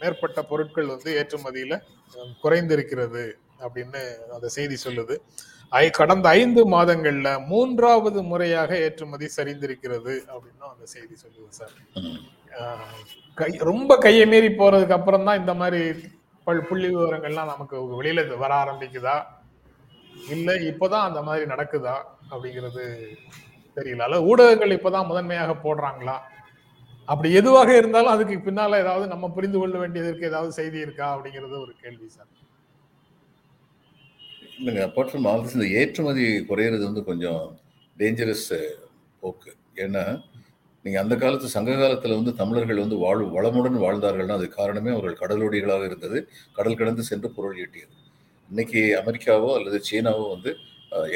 மேற்பட்ட 0.00 0.40
பொருட்கள் 0.50 0.90
வந்து 0.94 1.10
ஏற்றுமதியில 1.20 1.74
குறைந்திருக்கிறது 2.42 3.24
அப்படின்னு 3.64 4.00
அந்த 4.34 4.46
செய்தி 4.56 4.76
சொல்லுது. 4.84 5.14
ஐ 5.72 5.86
கடந்த 5.98 6.26
ஐந்து 6.38 6.60
மாதங்கள்ல 6.74 7.28
மூன்றாவது 7.50 8.20
முறையாக 8.30 8.70
ஏற்றுமதி 8.86 9.26
சரிந்திருக்கிறது 9.36 10.14
அப்படின்னு 10.32 10.64
அந்த 10.74 10.86
செய்தி 10.94 11.14
சொல்லுது 11.22 11.50
சார். 11.58 11.74
கை 13.38 13.50
ரொம்ப 13.70 13.96
கையை 14.04 14.24
மீறி 14.32 14.50
போறதுக்கு 14.60 14.96
அப்புறம் 14.98 15.26
தான் 15.28 15.40
இந்த 15.42 15.54
மாதிரி 15.60 15.82
பல் 16.46 16.66
புள்ளி 16.68 16.88
விவரங்கள்லாம் 16.94 17.52
நமக்கு 17.52 17.76
வெளியில 18.00 18.26
வர 18.44 18.52
ஆரம்பிக்குதா? 18.62 19.16
இல்ல 20.34 20.54
இப்பதான் 20.70 21.06
அந்த 21.08 21.20
மாதிரி 21.28 21.44
நடக்குதா 21.52 21.96
அப்படிங்கிறது 22.32 22.84
தெரியல. 23.76 24.04
அல்ல 24.06 24.18
ஊடகங்கள் 24.30 24.76
இப்பதான் 24.78 25.10
முதன்மையாக 25.10 25.52
போடுறாங்களா? 25.64 26.16
அப்படி 27.12 27.28
எதுவாக 27.40 27.70
இருந்தாலும் 27.80 28.14
அதுக்கு 28.14 28.34
பின்னால 28.46 28.78
ஏதாவது 28.84 29.06
நம்ம 29.12 29.28
புரிந்து 29.36 29.58
கொள்ள 29.60 29.76
வேண்டியதற்கு 29.82 30.28
ஏதாவது 30.30 30.52
செய்தி 30.58 30.78
இருக்கா 30.86 31.06
அப்படிங்கிறது 31.14 31.56
ஒரு 31.64 31.72
கேள்வி 31.82 32.08
சார். 32.16 32.30
இல்லைங்க 34.58 34.82
அப்பார்ட் 34.88 35.10
ஃப்ரம் 35.12 35.26
ஆல் 35.30 35.46
இந்த 35.56 35.66
ஏற்றுமதி 35.80 36.26
குறையிறது 36.50 36.84
வந்து 36.88 37.02
கொஞ்சம் 37.10 37.42
டேஞ்சரஸ் 37.96 38.50
போக்கு. 39.22 39.52
ஏன்னா 39.84 40.04
நீங்கள் 40.84 41.02
அந்த 41.02 41.14
காலத்து 41.22 41.48
சங்க 41.56 41.72
காலத்தில் 41.80 42.16
வந்து 42.18 42.32
தமிழர்கள் 42.40 42.82
வந்து 42.84 42.98
வாழ் 43.04 43.24
வளமுடன் 43.36 43.78
வாழ்ந்தார்கள்னா 43.84 44.36
அது 44.40 44.46
காரணமே 44.60 44.90
அவர்கள் 44.96 45.20
கடலோடிகளாக 45.22 45.84
இருந்தது. 45.90 46.18
கடல் 46.58 46.78
கடந்து 46.80 47.02
சென்று 47.10 47.30
பொருள் 47.36 47.58
ஈட்டியது. 47.64 47.94
இன்னைக்கு 48.50 48.80
அமெரிக்காவோ 49.00 49.50
அல்லது 49.58 49.80
சீனாவோ 49.88 50.24
வந்து 50.34 50.52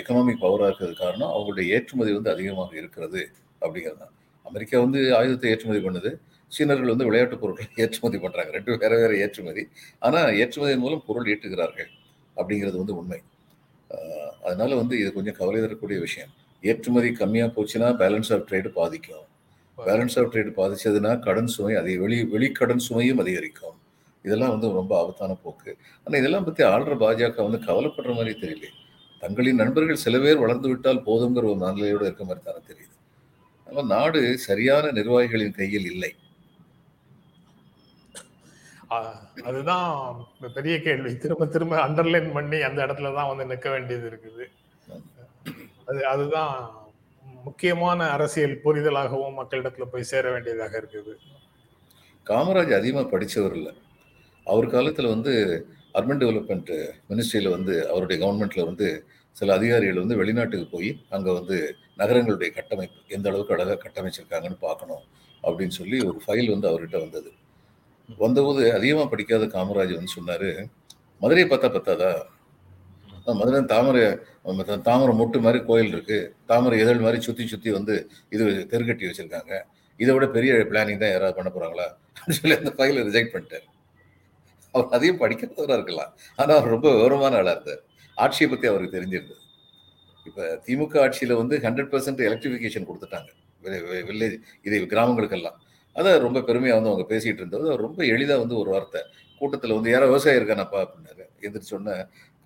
எக்கனாமிக் 0.01 0.43
பவராக 0.45 0.69
இருக்கிறது 0.71 0.97
காரணம் 1.05 1.33
அவங்களுடைய 1.35 1.67
ஏற்றுமதி 1.77 2.13
வந்து 2.19 2.35
அதிகமாக 2.35 2.73
இருக்கிறது 2.83 3.23
அப்படிங்கிறது 3.63 4.01
தான் 4.03 4.15
அமெரிக்கா 4.55 4.79
வந்து 4.87 5.01
ஆயுதத்தை 5.19 5.51
ஏற்றுமதி 5.55 5.83
பண்ணுது. 5.87 6.11
சீனர்கள் 6.53 6.93
வந்து 6.95 7.07
விளையாட்டு 7.09 7.37
பொருட்களை 7.43 7.69
ஏற்றுமதி 7.85 8.19
பண்ணுறாங்க 8.25 8.51
ரெண்டு 8.57 8.79
வேற 8.83 8.95
வேற 9.03 9.13
ஏற்றுமதி. 9.25 9.63
ஆனால் 10.03 10.31
ஏற்றுமதியின் 10.43 10.85
மூலம் 10.85 11.05
பொருள் 11.09 11.31
ஈட்டுகிறார்கள் 11.35 11.91
அப்படிங்கிறது 12.37 12.79
வந்து 12.83 12.97
உண்மை. 13.01 13.21
அதனால் 13.91 14.45
அதனால 14.49 14.77
வந்து 14.83 14.95
இது 15.03 15.11
கொஞ்சம் 15.13 15.39
கவலை 15.41 15.61
தரக்கூடிய 15.61 15.99
விஷயம். 16.01 16.33
ஏற்றுமதி 16.63 17.11
கம்மியாக 17.21 17.51
போச்சுன்னா 17.57 17.89
பேலன்ஸ் 18.03 18.31
ஆஃப் 18.37 18.47
ட்ரேடு 18.51 18.71
பாதிக்கும். 18.79 19.27
பேலன்ஸ் 19.79 20.17
ஆஃப் 20.21 20.31
ட்ரேடு 20.33 20.51
பாதிச்சதுன்னா 20.61 21.13
கடன் 21.27 21.51
சுமை 21.55 21.75
அதிக 21.83 21.97
வெளி 22.05 22.19
வெளிக்கடன் 22.35 22.85
சுமையும் 22.89 23.21
அதிகரிக்கும். 23.25 23.77
இதெல்லாம் 24.25 24.53
வந்து 24.55 24.69
ரொம்ப 24.81 24.93
ஆபத்தான 25.03 25.33
போக்கு. 25.45 25.73
ஆனால் 26.07 26.21
இதெல்லாம் 26.23 26.47
பற்றி 26.49 26.65
ஆள்ற 26.73 26.95
பாஜக 27.05 27.43
வந்து 27.49 27.61
கவலைப்படுற 27.69 28.15
மாதிரி 28.19 28.35
தெரியல 28.45 28.69
தங்களின் 29.23 29.61
நண்பர்கள் 29.63 30.05
சில 30.05 30.17
பேர் 30.19 30.43
வளர்ந்து 30.45 30.69
விட்டால் 30.69 31.05
போதுங்கிற 31.09 31.45
ஒரு 31.53 31.61
மனநிலையோடு 31.63 32.07
இருக்க 32.09 32.25
மாதிரி 32.25 32.45
தானே 32.45 32.63
தெரியுது. 32.71 32.94
அதனால் 33.67 33.91
நாடு 33.95 34.21
சரியான 34.49 34.91
நிர்வாகிகளின் 34.99 35.59
கையில் 35.61 35.89
இல்லை. 35.93 36.13
அதுதான் 39.49 39.89
பெரிய 40.57 40.75
கேள்வி. 40.87 41.11
திரும்ப 41.23 41.47
திரும்ப 41.55 41.75
அண்டர்லைன் 41.87 42.29
பண்ணி 42.37 42.59
அந்த 42.69 42.79
இடத்துல 42.87 43.13
தான் 43.19 43.31
வந்து 43.31 43.45
நிற்க 43.53 43.69
வேண்டியது 43.75 44.07
இருக்குது. 44.11 44.45
அது 45.89 46.01
அதுதான் 46.13 46.55
முக்கியமான 47.47 48.01
அரசியல் 48.17 48.61
புரிதலாகவும் 48.65 49.39
மக்களிடத்துல 49.41 49.87
போய் 49.93 50.11
சேர 50.11 50.25
வேண்டியதாக 50.35 50.75
இருக்குது. 50.83 51.15
காமராஜ் 52.31 52.79
அதிகமாக 52.81 53.11
படிச்சவர் 53.15 53.57
இல்லை. 53.59 53.73
அவர் 54.53 54.73
காலத்தில் 54.75 55.13
வந்து 55.15 55.33
அர்பன் 55.99 56.23
டெவலப்மெண்ட் 56.23 56.73
மினிஸ்ட்ரியில் 57.11 57.55
வந்து 57.57 57.75
அவருடைய 57.91 58.19
கவர்மெண்ட்டில் 58.23 58.69
வந்து 58.71 58.89
சில 59.39 59.55
அதிகாரிகள் 59.59 60.03
வந்து 60.03 60.19
வெளிநாட்டுக்கு 60.21 60.67
போய் 60.75 60.91
அங்கே 61.15 61.31
வந்து 61.39 61.57
நகரங்களுடைய 62.01 62.49
கட்டமைப்பு 62.59 62.99
எந்த 63.17 63.27
அளவுக்கு 63.31 63.55
அழகாக 63.57 63.79
கட்டமைச்சிருக்காங்கன்னு 63.85 64.59
பார்க்கணும் 64.67 65.05
அப்படின்னு 65.45 65.75
சொல்லி 65.81 65.97
ஒரு 66.09 66.19
ஃபைல் 66.25 66.53
வந்து 66.55 66.69
அவர்கிட்ட 66.71 66.99
வந்தது. 67.05 67.31
வந்தபோது 68.23 68.63
அதிகமாக 68.79 69.09
படிக்காத 69.13 69.45
காமராஜ் 69.57 69.99
வந்து 69.99 70.15
சொன்னார் 70.19 70.49
மதுரையை 71.23 71.47
பார்த்தா 71.51 71.69
பத்தாதா? 71.77 72.13
மதுரை 73.41 73.61
தாமரை 73.73 74.03
தாமரை 74.89 75.13
மொட்டு 75.21 75.39
மாதிரி 75.45 75.61
கோயில் 75.69 75.93
இருக்கு. 75.95 76.19
தாமரை 76.51 76.79
இதழ் 76.83 77.05
மாதிரி 77.05 77.19
சுற்றி 77.27 77.45
சுற்றி 77.53 77.71
வந்து 77.77 77.95
இது 78.35 78.45
தெருக்கட்டி 78.73 79.05
வச்சுருக்காங்க. 79.09 79.53
இதை 80.01 80.11
விட 80.15 80.27
பெரிய 80.37 80.53
பிளானிங் 80.71 81.01
தான் 81.03 81.13
யாராவது 81.15 81.37
பண்ண 81.39 81.51
போகிறாங்களா 81.55 81.87
அப்படின்னு 82.17 82.41
சொல்லி 82.41 82.57
அந்த 82.61 82.73
ஃபைலை 82.77 83.03
ரிஜெக்ட் 83.09 83.33
பண்ணிட்டார். 83.35 83.67
அவர் 84.75 84.93
அதையும் 84.97 85.21
படிக்காதவராக 85.23 85.79
இருக்கலாம். 85.79 86.13
ஆனால் 86.39 86.57
அவர் 86.59 86.75
ரொம்ப 86.75 86.89
விவரமான 86.97 87.39
ஆளாக 87.41 87.55
இருந்தார். 87.57 87.83
ஆட்சியை 88.17 88.49
பற்றி 88.51 88.67
அவருக்கு 88.71 88.97
தெரிஞ்சிருந்தது. 88.97 89.41
இப்போ 90.29 90.43
திமுக 90.67 90.97
ஆட்சியில் 91.05 91.35
வந்து 91.41 91.55
ஹண்ட்ரட் 91.65 91.91
பர்சன்ட் 91.93 92.21
எலக்ட்ரிஃபிகேஷன் 92.29 92.87
கொடுத்துட்டாங்க. 92.89 93.31
வில்லேஜ் 94.09 94.37
இது 94.67 94.77
கிராமங்களுக்கெல்லாம். 94.95 95.59
அதை 95.97 96.11
ரொம்ப 96.27 96.39
பெருமையாக 96.49 96.79
வந்து 96.79 96.91
அவங்க 96.93 97.07
பேசிகிட்டு 97.13 97.43
இருந்தது. 97.43 97.67
அவர் 97.71 97.85
ரொம்ப 97.87 98.01
எளிதாக 98.15 98.43
வந்து 98.45 98.57
ஒரு 98.63 98.71
வார்த்தை. 98.75 99.01
கூட்டத்தில் 99.41 99.77
வந்து 99.77 99.91
யாரோ 99.95 100.07
விவசாயம் 100.13 100.39
இருக்கானப்பா 100.41 100.79
அப்படின்னாரு. 100.85 101.25
எந்திரிச்சு 101.45 101.75
சொன்ன 101.77 101.97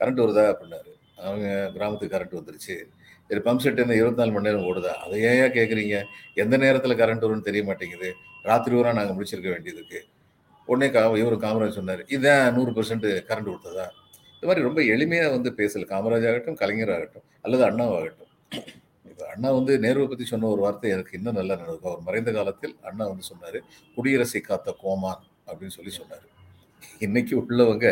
கரண்ட் 0.00 0.22
வருதா 0.24 0.44
அப்படின்னாரு. 0.52 0.90
அவங்க 1.26 1.46
கிராமத்துக்கு 1.76 2.14
கரண்ட் 2.16 2.38
வந்துருச்சு. 2.38 2.76
சரி 3.30 3.40
பம்ப் 3.46 3.62
செட் 3.62 3.80
என்ன 3.82 3.96
இருபத்தி 4.00 4.20
நாலு 4.20 4.32
மணி 4.34 4.48
நேரம் 4.48 4.66
ஓடுதா? 4.68 4.92
அதை 5.04 5.16
ஏன் 5.30 5.54
கேட்குறீங்க 5.56 5.96
எந்த 6.42 6.54
நேரத்தில் 6.64 6.98
கரண்ட் 7.00 7.24
வரும்னு 7.24 7.48
தெரிய 7.48 7.62
மாட்டேங்குது. 7.70 8.10
ராத்திரி 8.48 8.76
வரை 8.78 8.92
நாங்கள் 8.98 9.16
முடிச்சிருக்க 9.16 9.50
வேண்டியது 9.54 9.80
இருக்குது 9.80 10.06
உடனே 10.68 10.88
கா 10.94 11.02
இவர் 11.22 11.36
காமராஜ் 11.44 11.78
சொன்னார் 11.78 12.02
இதான் 12.16 12.46
நூறு 12.56 12.70
பர்சன்ட் 12.76 13.06
கரண்ட் 13.28 13.50
கொடுத்ததா? 13.50 13.86
இந்த 14.38 14.46
மாதிரி 14.48 14.64
ரொம்ப 14.66 14.80
எளிமையாக 14.94 15.30
வந்து 15.36 15.50
பேசல. 15.60 15.86
காமராஜ் 15.92 16.26
ஆகட்டும் 16.30 16.58
கலைஞர் 16.60 16.92
ஆகட்டும் 16.96 17.24
அல்லது 17.44 17.62
அண்ணாவாகட்டும். 17.68 18.32
இப்போ 19.10 19.24
அண்ணா 19.34 19.48
வந்து 19.58 19.72
நேருவை 19.84 20.06
பற்றி 20.10 20.24
சொன்ன 20.32 20.48
ஒரு 20.54 20.60
வார்த்தை 20.64 20.90
எனக்கு 20.96 21.16
இன்னும் 21.18 21.38
நல்லா 21.38 21.54
நடக்கும் 21.62 21.88
அவர் 21.90 22.04
மறைந்த 22.08 22.30
காலத்தில் 22.36 22.74
அண்ணா 22.88 23.04
வந்து 23.12 23.24
சொன்னார் 23.30 23.58
குடியரசை 23.96 24.40
காத்த 24.48 24.74
கோமான் 24.82 25.22
அப்படின்னு 25.48 25.76
சொல்லி 25.78 25.92
சொன்னார். 26.00 26.26
இன்னைக்கு 27.06 27.34
உள்ளவங்க 27.40 27.86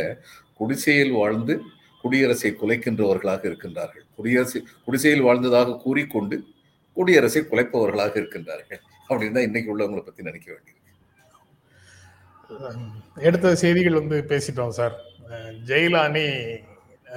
குடிசையில் 0.61 1.13
வாழ்ந்து 1.21 1.57
குடியரசை 2.05 2.51
குலைக்கின்றவர்களாக 2.61 3.43
இருக்கின்றார்கள். 3.51 4.07
குடியரசு 4.19 4.59
குடிசையில் 4.87 5.27
வாழ்ந்ததாக 5.29 5.77
கூறிக்கொண்டு 5.85 6.39
குடியரசை 6.97 7.43
குலைப்பவர்களாக 7.51 8.15
இருக்கின்றார்கள். 8.23 8.83
அப்படின்னு 9.09 9.37
தான் 9.39 9.49
இன்னைக்கு 9.49 9.73
உள்ளவங்களை 9.75 10.05
பத்தி 10.05 10.29
நினைக்க 10.31 10.49
வேண்டியது 10.55 10.75
எடுத்த 13.29 13.47
செய்திகள் 13.63 14.01
வந்து 14.01 14.17
பேசிட்டோம் 14.31 14.75
சார். 14.79 14.95
ஜெயிலானி 15.35 16.57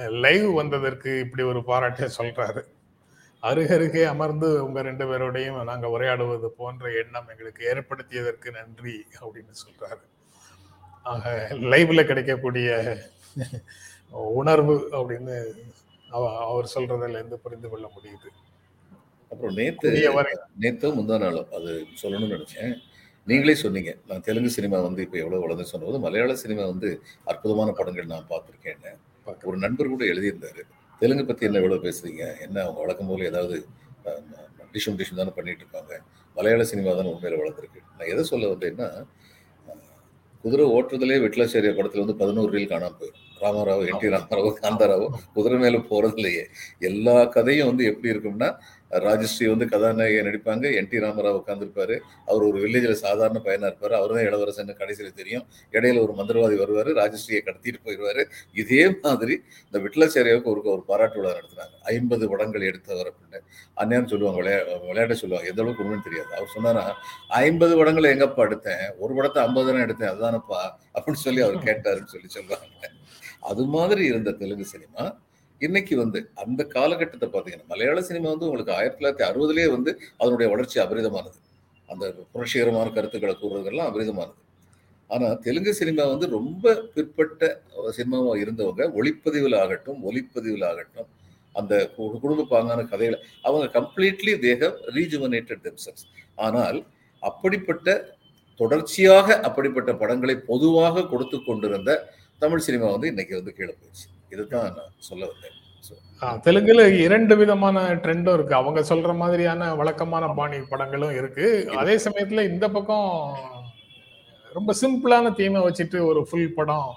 லைவ் 0.08 0.54
வந்ததற்கு 0.54 1.18
இப்படி 1.18 1.42
ஒரு 1.42 1.64
பாராட்டை 1.64 2.08
சொல்றாரு. 2.18 2.62
அருகருகே 3.42 4.04
அமர்ந்து 4.04 4.64
உங்க 4.64 4.82
ரெண்டு 4.82 5.06
பேரோடையும் 5.06 5.64
நாங்க 5.64 5.86
உரையாடுவது 5.86 6.46
போன்ற 6.46 6.92
எண்ணம் 6.92 7.28
எங்களுக்கு 7.28 7.74
ஏற்படுத்தியதற்கு 7.74 8.52
நன்றி 8.52 9.06
அப்படின்னு 9.20 9.54
சொல்றாரு. 9.66 10.00
ஆக 11.02 11.48
லைவ்ல 11.50 12.04
கிடைக்கக்கூடிய 12.04 12.98
உணர்வு 14.10 14.88
அப்படின்னு 14.92 15.44
அவ- 16.10 16.46
அவர் 16.46 16.72
சொல்றதுல 16.74 17.08
இருந்து 17.08 17.38
புரிந்து 17.38 17.68
கொள்ள 17.68 17.90
முடியுது. 17.96 18.28
அப்புறம் 19.30 19.54
நேத்து 19.54 19.90
நேத்தோ 20.60 20.92
முந்தா 20.94 21.18
நாளோ 21.18 21.46
அது 21.54 21.86
சொல்லணும்னு 22.02 22.46
நினைச்சேன். 22.46 22.76
நீங்களே 23.30 23.54
சொன்னீங்க 23.62 23.90
நான் 24.08 24.24
தெலுங்கு 24.26 24.50
சினிமா 24.56 24.78
வந்து 24.86 25.00
இப்போ 25.06 25.16
எவ்வளவு 25.22 25.42
வளர்ந்து 25.44 25.70
சொன்னபோது 25.72 25.98
மலையாள 26.04 26.34
சினிமா 26.42 26.62
வந்து 26.72 26.88
அற்புதமான 27.32 27.70
படங்கள் 27.78 28.12
நான் 28.12 28.30
பார்த்துருக்கேன்னு 28.30 28.92
ஒரு 29.50 29.56
நண்பர் 29.64 29.92
கூட 29.92 30.04
எழுதியிருந்தாரு. 30.12 30.62
தெலுங்கு 31.02 31.24
பத்தி 31.26 31.46
என்ன 31.48 31.60
எவ்வளவு 31.62 31.84
பேசுறீங்க? 31.86 32.22
என்ன 32.44 32.56
அவங்க 32.64 32.78
வழக்கம் 32.82 33.10
போல 33.10 33.28
ஏதாவது 33.32 33.56
டிஷும் 34.74 34.98
டிஷும் 35.00 35.20
தானே 35.20 35.32
பண்ணிட்டு 35.36 35.62
இருப்பாங்க 35.64 35.92
மலையாள 36.36 36.64
சினிமா 36.72 36.90
தானே 36.98 37.12
உண்மையில 37.14 37.38
வளர்ந்துருக்கு. 37.42 37.80
நான் 37.96 38.10
எதை 38.14 38.24
சொல்ல 38.32 38.50
வந்தேன்னா 38.52 38.88
குதிரை 40.44 40.66
ஓட்டுறதுலேயே 40.76 41.22
விட்லாச்சாரிய 41.26 41.72
படத்துல 41.78 42.04
வந்து 42.04 42.20
பதினோரு 42.22 42.50
ரீல் 42.56 42.72
காணாம 42.72 42.96
போயிடும் 43.00 43.26
ராமாராவ் 43.44 43.86
என் 43.90 44.02
டி 44.02 44.10
ராமாராவோ 44.16 44.50
காந்தாராவோ 44.62 45.06
குதிரை 45.36 45.58
மேல 45.62 45.80
போறதுலையே 45.92 46.44
எல்லா 46.90 47.16
கதையும் 47.36 47.70
வந்து 47.70 47.84
எப்படி 47.92 48.12
இருக்கும்னா 48.14 48.50
ராஜஸ்ரீ 49.04 49.44
வந்து 49.50 49.66
கதாநாயகி 49.72 50.22
நடிப்பாங்க 50.26 50.64
என் 50.78 50.88
டி 50.92 50.98
ராமராவ் 51.02 51.36
உட்காந்துருப்பாரு 51.40 51.96
அவர் 52.28 52.46
ஒரு 52.48 52.58
வில்லேஜில் 52.62 53.02
சாதாரண 53.02 53.38
பையனா 53.44 53.68
இருப்பாரு. 53.70 53.94
அவர் 53.98 54.14
தான் 54.14 54.26
இளவரசன் 54.28 54.72
கடைசியில் 54.80 55.18
தெரியும். 55.20 55.44
இடையில 55.76 56.02
ஒரு 56.06 56.14
மந்திரவாதி 56.18 56.56
வருவாரு 56.62 56.92
ராஜஸ்ரீயை 57.00 57.40
கடத்திட்டு 57.48 57.80
போயிடுவாரு. 57.86 58.22
இதே 58.62 58.82
மாதிரி 59.04 59.34
இந்த 59.68 59.78
விட்லாச்சாரியாவுக்கு 59.84 60.52
ஒரு 60.54 60.62
ஒரு 60.74 60.82
பாராட்டு 60.90 61.18
விழா 61.20 61.32
நடத்துனாங்க 61.38 61.76
ஐம்பது 61.94 62.26
படங்கள் 62.32 62.68
எடுத்தவர் 62.70 63.10
அப்படின்னு. 63.12 63.40
அந்நேரம் 63.82 64.10
சொல்லுவாங்க 64.12 64.40
விளையா 64.42 64.60
விளையாட 64.90 65.14
சொல்லுவாங்க. 65.22 65.48
எந்த 65.52 65.62
அளவுக்கு 65.62 65.84
உண்மைன்னு 65.84 66.06
தெரியாது. 66.08 66.32
அவர் 66.38 66.54
சொன்னாரா 66.56 66.84
ஐம்பது 67.44 67.74
படங்களை 67.80 68.10
எங்கப்பா 68.16 68.46
எடுத்தேன்? 68.48 68.86
ஒரு 68.98 69.14
படத்தை 69.18 69.40
ஐம்பது 69.46 69.68
தானே 69.70 69.84
எடுத்தேன். 69.88 70.12
அதுதானப்பா? 70.14 70.62
அப்படின்னு 70.96 71.24
சொல்லி 71.26 71.42
அவர் 71.46 71.66
கேட்டாருன்னு 71.68 72.14
சொல்லி 72.16 72.30
சொல்லுவாங்க. 72.38 72.66
அது 73.42 73.62
மாதிரி 73.66 74.02
இருந்த 74.04 74.30
தெலுங்கு 74.32 74.66
சினிமா 74.66 75.04
இன்னைக்கு 75.60 75.94
வந்து 75.96 76.18
அந்த 76.34 76.60
காலகட்டத்தை 76.74 77.28
பார்த்தீங்கன்னா 77.28 77.66
மலையாள 77.66 78.00
சினிமா 78.00 78.28
வந்து 78.30 78.46
உங்களுக்கு 78.46 78.72
ஆயிரத்தி 78.72 78.98
தொள்ளாயிரத்தி 78.98 79.24
அறுபதுலேயே 79.24 79.68
வந்து 79.70 79.90
அதனுடைய 80.16 80.46
வளர்ச்சி 80.50 80.78
அபரிதமானது. 80.80 81.38
அந்த 81.88 82.04
புரட்சிகரமான 82.32 82.88
கருத்துக்களை 82.90 83.34
கூறுறதெல்லாம் 83.34 83.88
அபரிதமானது. 83.90 84.38
ஆனால் 85.10 85.38
தெலுங்கு 85.38 85.72
சினிமா 85.74 86.04
வந்து 86.04 86.26
ரொம்ப 86.28 86.74
பிற்பட்ட 86.94 87.42
சினிமாவாக 87.90 88.38
இருந்தவங்க 88.38 88.84
ஒளிப்பதிவில் 88.94 89.56
ஆகட்டும் 89.62 89.98
ஒலிப்பதிவில் 90.02 90.66
ஆகட்டும் 90.68 91.08
அந்த 91.54 91.74
குடும்ப 91.96 92.46
பாங்கான 92.52 92.80
கதைகளை 92.84 93.18
அவங்க 93.42 93.66
கம்ப்ளீட்லி 93.78 94.34
தேகம் 94.38 94.76
ரீஜுவனேட்டட் 94.96 95.62
தெம்செல்ஸ் 95.64 96.06
ஆனால் 96.38 96.78
அப்படிப்பட்ட 97.22 97.88
தொடர்ச்சியாக 98.60 99.28
அப்படிப்பட்ட 99.42 99.90
படங்களை 99.94 100.34
பொதுவாக 100.46 101.04
கொடுத்து 101.04 101.38
கொண்டிருந்த 101.40 101.90
தமிழ் 102.42 102.64
சினிமா 102.66 102.86
வந்து 102.94 103.10
இன்னைக்கு 103.12 103.34
வந்து 103.38 103.52
கீழே 103.56 103.72
போயிடுச்சு. 103.78 104.06
இதுதான் 104.34 104.68
நான் 104.78 104.94
சொல்ல 105.08 105.22
வந்தேன். 105.30 105.56
தெலுங்குல 106.46 106.82
இரண்டு 107.04 107.34
விதமான 107.40 107.82
ட்ரெண்டும் 108.04 108.36
இருக்கு. 108.36 108.54
அவங்க 108.60 108.80
சொல்ற 108.90 109.10
மாதிரியான 109.20 109.68
வழக்கமான 109.80 110.24
பாணி 110.38 110.58
படங்களும் 110.72 111.14
இருக்கு. 111.20 111.46
அதே 111.82 111.94
சமயத்துல 112.06 112.44
இந்த 112.52 112.66
பக்கம் 112.76 113.08
ரொம்ப 114.56 114.74
சிம்பிளான 114.82 115.32
தீமை 115.38 115.60
வச்சுட்டு 115.66 115.98
ஒரு 116.10 116.22
ஃபுல் 116.28 116.54
படம் 116.58 116.90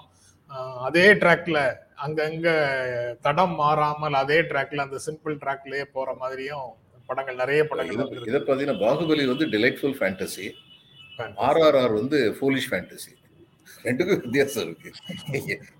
அதே 0.88 1.06
ட்ராக்ல 1.22 1.58
அங்கங்க 2.04 2.48
தடம் 3.26 3.54
மாறாமல் 3.60 4.16
அதே 4.22 4.38
ட்ராக்ல 4.50 4.84
அந்த 4.86 4.98
சிம்பிள் 5.06 5.36
ட்ராக்லயே 5.42 5.84
போற 5.96 6.08
மாதிரியும் 6.22 6.68
படங்கள் 7.08 7.40
நிறைய 7.42 7.62
படங்கள் 7.70 8.28
இது 8.30 8.38
பார்த்தீங்கன்னா 8.38 8.78
பாகுபலி 8.84 9.24
வந்து 9.32 9.46
டிலைட்ஃபுல் 9.54 9.96
ஃபேண்டசி. 9.98 10.46
ஆர்ஆர்ஆர் 11.48 11.94
வந்து 12.00 12.18
ஃபூலிஷ் 12.36 12.68
ஃபேண்டசி 12.70 13.12
ரெண்டுக்கும் 13.86 14.22
வித்தியாசம் 14.24 14.64
இருக்கு. 14.66 14.90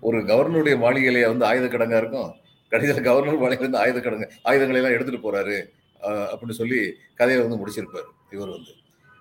ஒரு 0.07 0.17
கவர்னருடைய 0.31 0.77
மாளிகையிலேயே 0.85 1.27
வந்து 1.33 1.47
ஆயுத 1.51 1.67
கடங்கா 1.75 1.99
இருக்கும். 2.03 2.31
கடைசியில் 2.71 3.07
கவர்னர் 3.09 3.41
மாளிகையில 3.43 3.65
இருந்து 3.65 3.81
ஆயுத 3.83 3.99
கடங்க 4.05 4.27
ஆயுதங்களை 4.49 4.79
எல்லாம் 4.81 4.95
எடுத்துட்டு 4.97 5.25
போறாரு. 5.25 5.57
அப்படின்னு 6.31 6.57
சொல்லி 6.61 6.79
கதையை 7.19 7.39
வந்து 7.43 7.59
முடிச்சிருப்பாரு 7.61 8.09
இவர் 8.35 8.51
வந்து. 8.55 8.73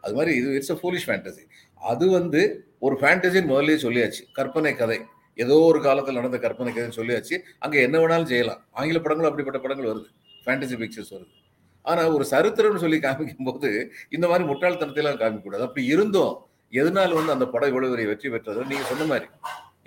அது 0.05 0.15
மாதிரி 0.19 0.33
இது 0.41 0.49
இட்ஸ் 0.59 0.75
அ 0.75 0.79
ஃபூலிஷ் 0.81 1.07
ஃபேண்டசி 1.09 1.45
அது 1.81 2.07
வந்து 2.19 2.41
ஒரு 2.87 2.95
ஃபேண்டசின்னு 3.01 3.51
முதல்லயே 3.53 3.79
சொல்லியாச்சு. 3.85 4.23
கற்பனை 4.39 4.73
கதை. 4.81 4.99
ஏதோ 5.39 5.55
ஒரு 5.69 5.79
காலத்தில் 5.87 6.19
நடந்த 6.19 6.39
கற்பனை 6.45 6.71
கதைன்னு 6.73 6.99
சொல்லியாச்சு. 6.99 7.37
அங்க 7.65 7.77
என்ன 7.87 7.97
வேணாலும் 8.03 8.31
செய்யலாம். 8.33 8.61
ஆங்கில 8.79 9.01
படங்களும் 9.05 9.31
அப்படிப்பட்ட 9.31 9.61
படங்கள் 9.65 9.91
வருது. 9.93 10.09
ஃபேண்டசி 10.45 10.77
பிக்சர்ஸ் 10.83 11.13
வருது. 11.17 11.33
ஆனா 11.85 12.03
ஒரு 12.17 12.25
சரித்திரம்னு 12.33 12.83
சொல்லி 12.83 12.99
காமிக்கும் 13.07 13.49
போது 13.49 13.71
இந்த 14.17 14.27
மாதிரி 14.31 14.45
முட்டாள்தனத்தை 14.51 15.01
எல்லாம் 15.03 15.19
காமிக்க 15.23 15.47
கூடாது. 15.47 15.65
அப்படி 15.69 15.85
இருந்தும் 15.95 16.35
எதனால 16.81 17.15
வந்து 17.19 17.35
அந்த 17.37 17.47
படம் 17.55 17.71
இவ்வளவு 17.73 17.93
பெரிய 17.95 18.09
வெற்றி 18.11 18.29
பெற்றது? 18.35 18.61
நீங்க 18.71 18.85
சொன்ன 18.91 19.07
மாதிரி. 19.13 19.27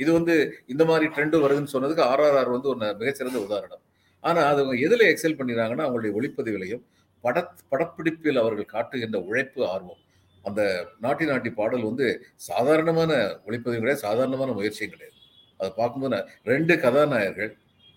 இது 0.04 0.10
வந்து 0.18 0.34
இந்த 0.74 0.84
மாதிரி 0.90 1.06
ட்ரெண்டு 1.16 1.38
வருதுன்னு 1.44 1.74
சொன்னதுக்கு 1.76 2.04
ஆர்ஆர்ஆர் 2.12 2.56
வந்து 2.56 2.70
ஒரு 2.74 2.80
மிகச்சிறந்த 3.02 3.40
உதாரணம். 3.48 3.84
ஆனா 4.24 4.42
அது 4.52 4.60
அவங்க 4.64 4.78
எதுல 4.88 5.06
எக்ஸல் 5.14 5.38
பண்ணிடுறாங்கன்னா 5.40 5.86
அவங்களுடைய 5.86 6.12
ஒளிப்பதிவிலையும் 6.20 6.84
பட 7.24 7.38
படப்பிடிப்பில் 7.72 8.42
அவர்கள் 8.42 8.74
காட்டுகின்ற 8.74 9.20
உழைப்பு 9.30 9.62
ஆர்வம். 9.74 10.02
அந்த 10.48 10.62
நாட்டி 11.06 11.26
நாட்டி 11.30 11.50
பாடல் 11.60 11.88
வந்து 11.90 12.08
சாதாரணமான 12.50 13.12
ஒளிப்பதிவு 13.48 13.82
கிடையாது 13.82 14.04
சாதாரணமான 14.08 14.52
முயற்சியும் 14.60 14.94
கிடையாது. 14.94 15.16
அதை 15.60 15.70
பார்க்கும்போது 15.80 16.20
ரெண்டு 16.52 16.74
கதாநாயகர்கள் 16.84 17.52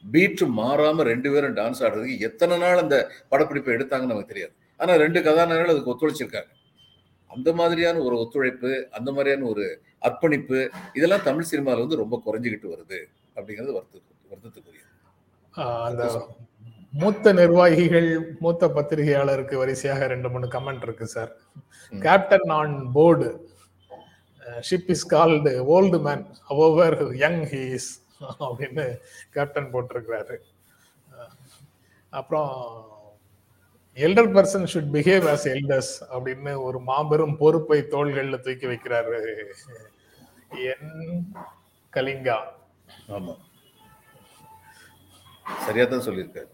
பீட்டு 0.04 0.44
மாறாம 0.60 1.04
ரெண்டு 1.10 1.28
பேரும் 1.32 1.56
டான்ஸ் 1.58 1.82
ஆடுறதுக்கு 1.86 2.24
எத்தனை 2.28 2.56
நாள் 2.62 2.82
அந்த 2.84 2.96
படப்பிடிப்பை 3.32 3.72
எடுத்தாங்கன்னு 3.76 4.12
நமக்கு 4.12 4.32
தெரியாது. 4.32 4.54
ஆனா 4.80 4.92
ரெண்டு 5.04 5.20
கதாநாயகர்கள் 5.26 5.74
அதுக்கு 5.74 5.92
ஒத்துழைச்சிருக்காங்க. 5.94 6.50
அந்த 7.34 7.48
மாதிரியான 7.60 8.02
ஒரு 8.06 8.14
ஒத்துழைப்பு 8.22 8.72
அந்த 8.98 9.08
மாதிரியான 9.16 9.46
ஒரு 9.52 9.64
அர்ப்பணிப்பு 10.08 10.58
இதெல்லாம் 10.98 11.26
தமிழ் 11.28 11.48
சினிமாவில் 11.50 11.84
வந்து 11.84 12.02
ரொம்ப 12.02 12.16
குறைஞ்சிக்கிட்டு 12.26 12.72
வருது 12.74 13.00
அப்படிங்கிறது 13.36 13.76
வருத்தத்து 13.78 14.08
வருத்தத்துக்குரிய. 14.30 14.84
அந்த 15.88 16.04
மூத்த 17.00 17.32
நிர்வாகிகள் 17.38 18.08
மூத்த 18.44 18.68
பத்திரிகையாளருக்கு 18.76 19.54
வரிசையாக 19.62 20.06
ரெண்டு 20.12 20.28
மூணு 20.32 20.46
கமெண்ட் 20.54 20.84
இருக்கு 20.86 21.06
sir. 21.14 21.32
Captain 22.06 22.50
on 22.60 22.74
board 22.96 23.28
ship 24.68 24.90
is 24.94 25.06
called 25.14 25.52
old 25.74 25.98
man 26.06 26.24
however 26.50 26.98
young 27.24 27.42
he's 27.52 27.88
அப்படின்னு 28.46 28.86
கேப்டன் 29.36 29.70
போட்டிருக்கிறாரு. 29.74 30.36
அப்புறம் 32.12 32.50
elder 34.06 34.30
person 34.36 34.66
should 34.72 34.90
behave 34.96 35.24
as 35.32 35.46
elders 35.54 35.92
அப்படின்னு 36.14 36.52
ஒரு 36.66 36.78
மாபெரும் 36.88 37.36
பொறுப்பை 37.42 37.78
தோள்கள்ல 37.94 38.38
தூக்கி 38.46 38.66
வைக்கிறாரு 38.72 39.18
என் 40.72 40.90
கலிங்கா. 41.92 42.36
ஆமா. 43.16 43.34
சரியா 45.66 45.84
தான் 45.92 46.06
சொல்லியிருக்காரு. 46.06 46.50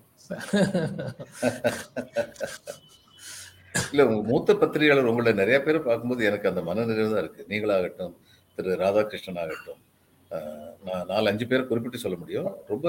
இல்ல 3.90 4.04
உங்க 4.08 4.20
மூத்த 4.30 4.54
பத்திரிகையாளர் 4.60 5.10
உங்களை 5.10 5.32
நிறைய 5.40 5.58
பேரை 5.62 5.80
பார்க்கும்போது 5.80 6.22
எனக்கு 6.30 6.50
அந்த 6.50 6.62
மனநிறைவு 6.68 7.10
தான் 7.12 7.22
இருக்கு. 7.24 7.42
நீங்களாகட்டும் 7.50 8.14
திரு 8.58 8.78
ராதாகிருஷ்ணன் 8.84 9.40
ஆகட்டும் 9.42 9.82
நான் 10.86 11.06
நாலு 11.10 11.30
அஞ்சு 11.30 11.46
பேரை 11.50 11.64
குறிப்பிட்டு 11.66 12.02
சொல்ல 12.04 12.16
முடியும். 12.22 12.48
ரொம்ப 12.72 12.86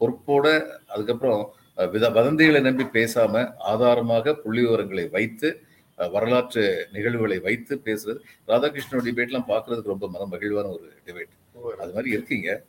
பொறுப்போட 0.00 0.46
அதுக்கப்புறம் 0.94 1.42
வித 1.74 2.10
வதந்திகளை 2.10 2.60
நம்பி 2.60 2.84
பேசாம 2.84 3.54
ஆதாரமாக 3.58 4.34
புள்ளி 4.34 4.60
விவரங்களை 4.60 5.08
வைத்து 5.08 5.60
வரலாற்று 6.10 6.88
நிகழ்வுகளை 6.92 7.38
வைத்து 7.38 7.80
பேசுறது. 7.84 8.16
ராதாகிருஷ்ணனோட 8.48 9.04
டிபேட்லாம் 9.04 9.44
பார்க்கறதுக்கு 9.48 9.86
ரொம்ப 9.86 10.08
மன 10.08 10.24
மகிழ்வான 10.24 10.68
ஒரு 10.68 10.92
டிபேட் 11.06 11.72
அது 11.78 11.92
மாதிரி 11.92 12.10
இருக்கீங்க. 12.10 12.62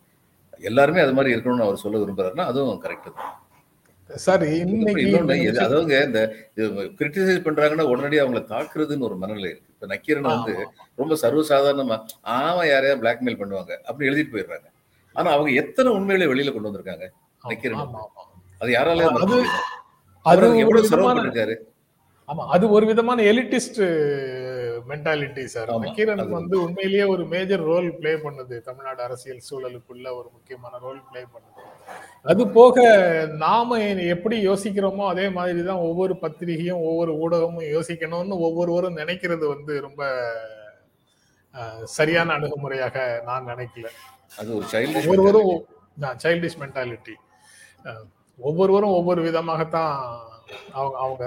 எல்லாருமே 0.60 1.00
அது 1.00 1.14
மாதிரி 1.14 1.36
இருக்கணும்னு 1.36 1.62
அவர் 1.62 1.76
சொல்ல 1.76 1.98
விரும்புறாருன்னா 1.98 2.40
அதுவும் 2.40 2.84
கரெக்ட் 2.84 3.14
தான். 3.16 3.44
சார் 4.10 4.98
எது- 5.38 5.60
அதாவது 5.60 6.06
இந்த 6.06 6.36
கிரிட்டிசைஸ் 6.68 7.46
பண்றாங்கன்னா 7.46 7.82
உடனடியாக 7.82 8.30
அவங்கள 8.30 8.44
தாக்குறதுன்னு 8.44 9.00
ஒரு 9.00 9.16
மனநிலை 9.18 9.50
இருக்கு. 9.50 9.74
இப்ப 9.74 9.88
நக்கீரனை 9.88 10.44
வந்து 10.44 10.68
ரொம்ப 10.96 11.16
சர்வசாதாரணமா 11.22 11.98
ஆமா 12.24 12.68
யாரையா 12.68 12.94
பிளாக்மெயில் 12.96 13.40
பண்ணுவாங்க 13.40 13.78
அப்படி 13.78 14.10
எழுதிட்டு 14.10 14.36
போயிடுறாங்க. 14.36 14.68
ஆனா 15.14 15.32
அவங்க 15.32 15.52
எத்தனை 15.52 15.92
உண்மைகளை 15.92 16.34
வெளியில 16.34 16.54
கொண்டு 16.54 16.70
வந்திருக்காங்க? 16.70 17.10
நக்கீரன். 17.44 17.78
அது 18.62 18.70
யாராலையும் 18.72 19.18
அது-. 19.20 19.40
அது 20.26 20.46
எவ்வளவு 20.64 20.90
சிரமப்பட்டிருக்காரு 20.92 21.56
ஆமா 22.30 22.44
அது 22.48 22.66
ஒரு 22.70 22.86
விதமான 22.86 23.24
எலிட்டிஸ்ட் 23.32 23.82
மென்டாலிட்டி 24.88 25.44
சார் 25.46 25.70
நக்கீரனுக்கு 25.84 26.36
வந்து 26.38 26.56
உண்மையிலேயே 26.64 27.06
ஒரு 27.14 27.24
மேஜர் 27.26 27.64
ரோல் 27.70 27.88
ப்ளே 28.00 28.12
பண்ணுது. 28.24 28.56
தமிழ்நாடு 28.62 29.02
அரசியல் 29.06 29.46
சூழலுக்குள்ள 29.48 30.08
ஒரு 30.20 30.28
முக்கியமான 30.34 30.74
ரோல் 30.86 31.00
ப்ளே 31.10 31.22
பண்ணுது. 31.34 31.62
அது 32.26 32.44
போக 32.50 32.76
நாம 33.44 33.78
எப்படி 34.16 34.38
யோசிக்கிறோமோ 34.48 35.06
அதே 35.10 35.26
மாதிரி 35.30 35.62
தான் 35.70 35.84
ஒவ்வொரு 35.90 36.16
பத்திரிகையும் 36.24 36.84
ஒவ்வொரு 36.90 37.14
ஊடகமும் 37.24 37.70
யோசிக்கணும்னு 37.76 38.38
ஒவ்வொருவரும் 38.48 39.00
நினைக்கிறது 39.02 39.48
வந்து 39.48 39.76
ரொம்ப 39.82 40.02
சரியான 41.98 42.34
அணுகுமுறையாக 42.38 42.98
நான் 43.26 43.50
நினைக்கல. 43.52 43.88
அது 44.32 44.50
ஒரு 44.58 44.68
ஒவ்வொருவரும் 45.02 45.54
சைல்டிஷ் 46.24 46.60
மென்டாலிட்டி 46.64 47.16
ஒவ்வொருவரும் 48.38 48.96
ஒவ்வொரு 49.00 49.22
விதமாகத்தான் 49.32 49.94
அவங்க 50.72 50.98
அவங்க 50.98 51.26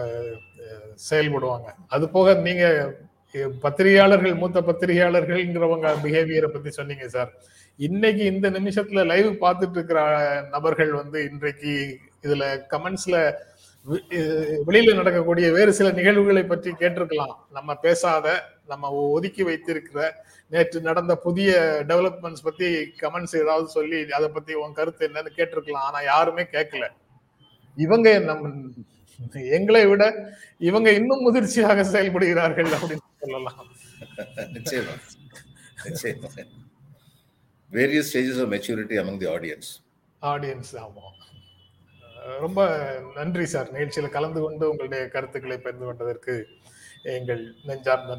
செயல்படுவாங்க. 1.10 1.68
அது 1.88 2.08
போக 2.08 2.34
நீங்க 2.34 2.64
பத்திரிகையாளர்கள் 3.62 4.34
மூத்த 4.34 4.60
பத்திரிகையாளர்கள்ங்கிறவங்க 4.60 5.88
பிஹேவியரை 6.04 6.48
பத்தி 6.52 6.70
சொன்னீங்க 6.70 7.08
சார். 7.08 7.30
இன்னைக்கு 7.76 8.24
இந்த 8.24 8.50
நிமிஷத்துல 8.50 9.04
லைவ் 9.06 9.26
பார்த்துட்டு 9.26 9.76
இருக்கிற 9.78 10.00
நபர்கள் 10.50 10.92
வந்து 10.92 11.18
இன்றைக்கு 11.30 11.98
இதுல 12.22 12.44
கமெண்ட்ஸ்ல 12.72 13.16
வெளியில 14.68 14.94
நடக்கக்கூடிய 14.94 15.52
வேறு 15.52 15.72
சில 15.72 15.90
நிகழ்வுகளை 15.90 16.44
பற்றி 16.44 16.70
கேட்டிருக்கலாம். 16.70 17.36
நம்ம 17.52 17.74
பேசாத 17.74 18.26
நம்ம 18.68 18.90
ஒதுக்கி 18.90 19.42
வைத்திருக்கிற 19.42 20.24
நேற்று 20.50 20.80
நடந்த 20.80 21.16
புதிய 21.16 21.82
டெவலப்மெண்ட்ஸ் 21.88 22.42
பத்தி 22.42 22.66
கமெண்ட்ஸ் 23.00 23.40
ஏதாவது 23.40 23.68
சொல்லி 23.68 24.10
அதை 24.10 24.28
பத்தி 24.28 24.54
உன் 24.54 24.72
கருத்து 24.72 25.08
என்னன்னு 25.08 25.28
கேட்டிருக்கலாம். 25.36 25.84
ஆனா 25.88 26.02
யாருமே 26.02 26.42
கேட்கல. 26.42 26.88
இவங்க 27.76 28.18
நம்ம 28.18 28.50
எங்களை 29.32 29.86
விட 29.86 30.32
இவங்க 30.58 30.92
இன்னும் 30.92 31.34
முதிர்ச்சியாக 31.34 31.82
செயல்படுகிறார்கள் 31.82 32.70
அப்படின்னு 32.72 32.98
சொல்லலாம். 33.20 33.66
நிச்சயமா. 34.36 35.00
நிச்சயமா. 35.84 36.28
Various 37.72 38.04
stages 38.12 38.44
of 38.44 38.52
maturity 38.52 38.98
among 39.00 39.16
the 39.16 39.26
audience 39.26 39.84
audience 40.22 40.76
ஆமா. 40.76 41.06
அஹ் 42.16 42.38
ரொம்ப 42.40 42.86
நன்றி 43.14 43.44
சார். 43.44 43.72
நிகழ்ச்சியில 43.72 44.08
கலந்து 44.08 44.40
கொண்டு 44.40 44.70
உங்களுடைய 44.70 45.08
கருத்துக்களை 45.08 45.56
பகிர்ந்து 45.56 45.84
கொண்டதற்கு 45.84 46.46
எங்கள் 47.02 47.54
நெஞ்சார்ந்த 47.62 48.18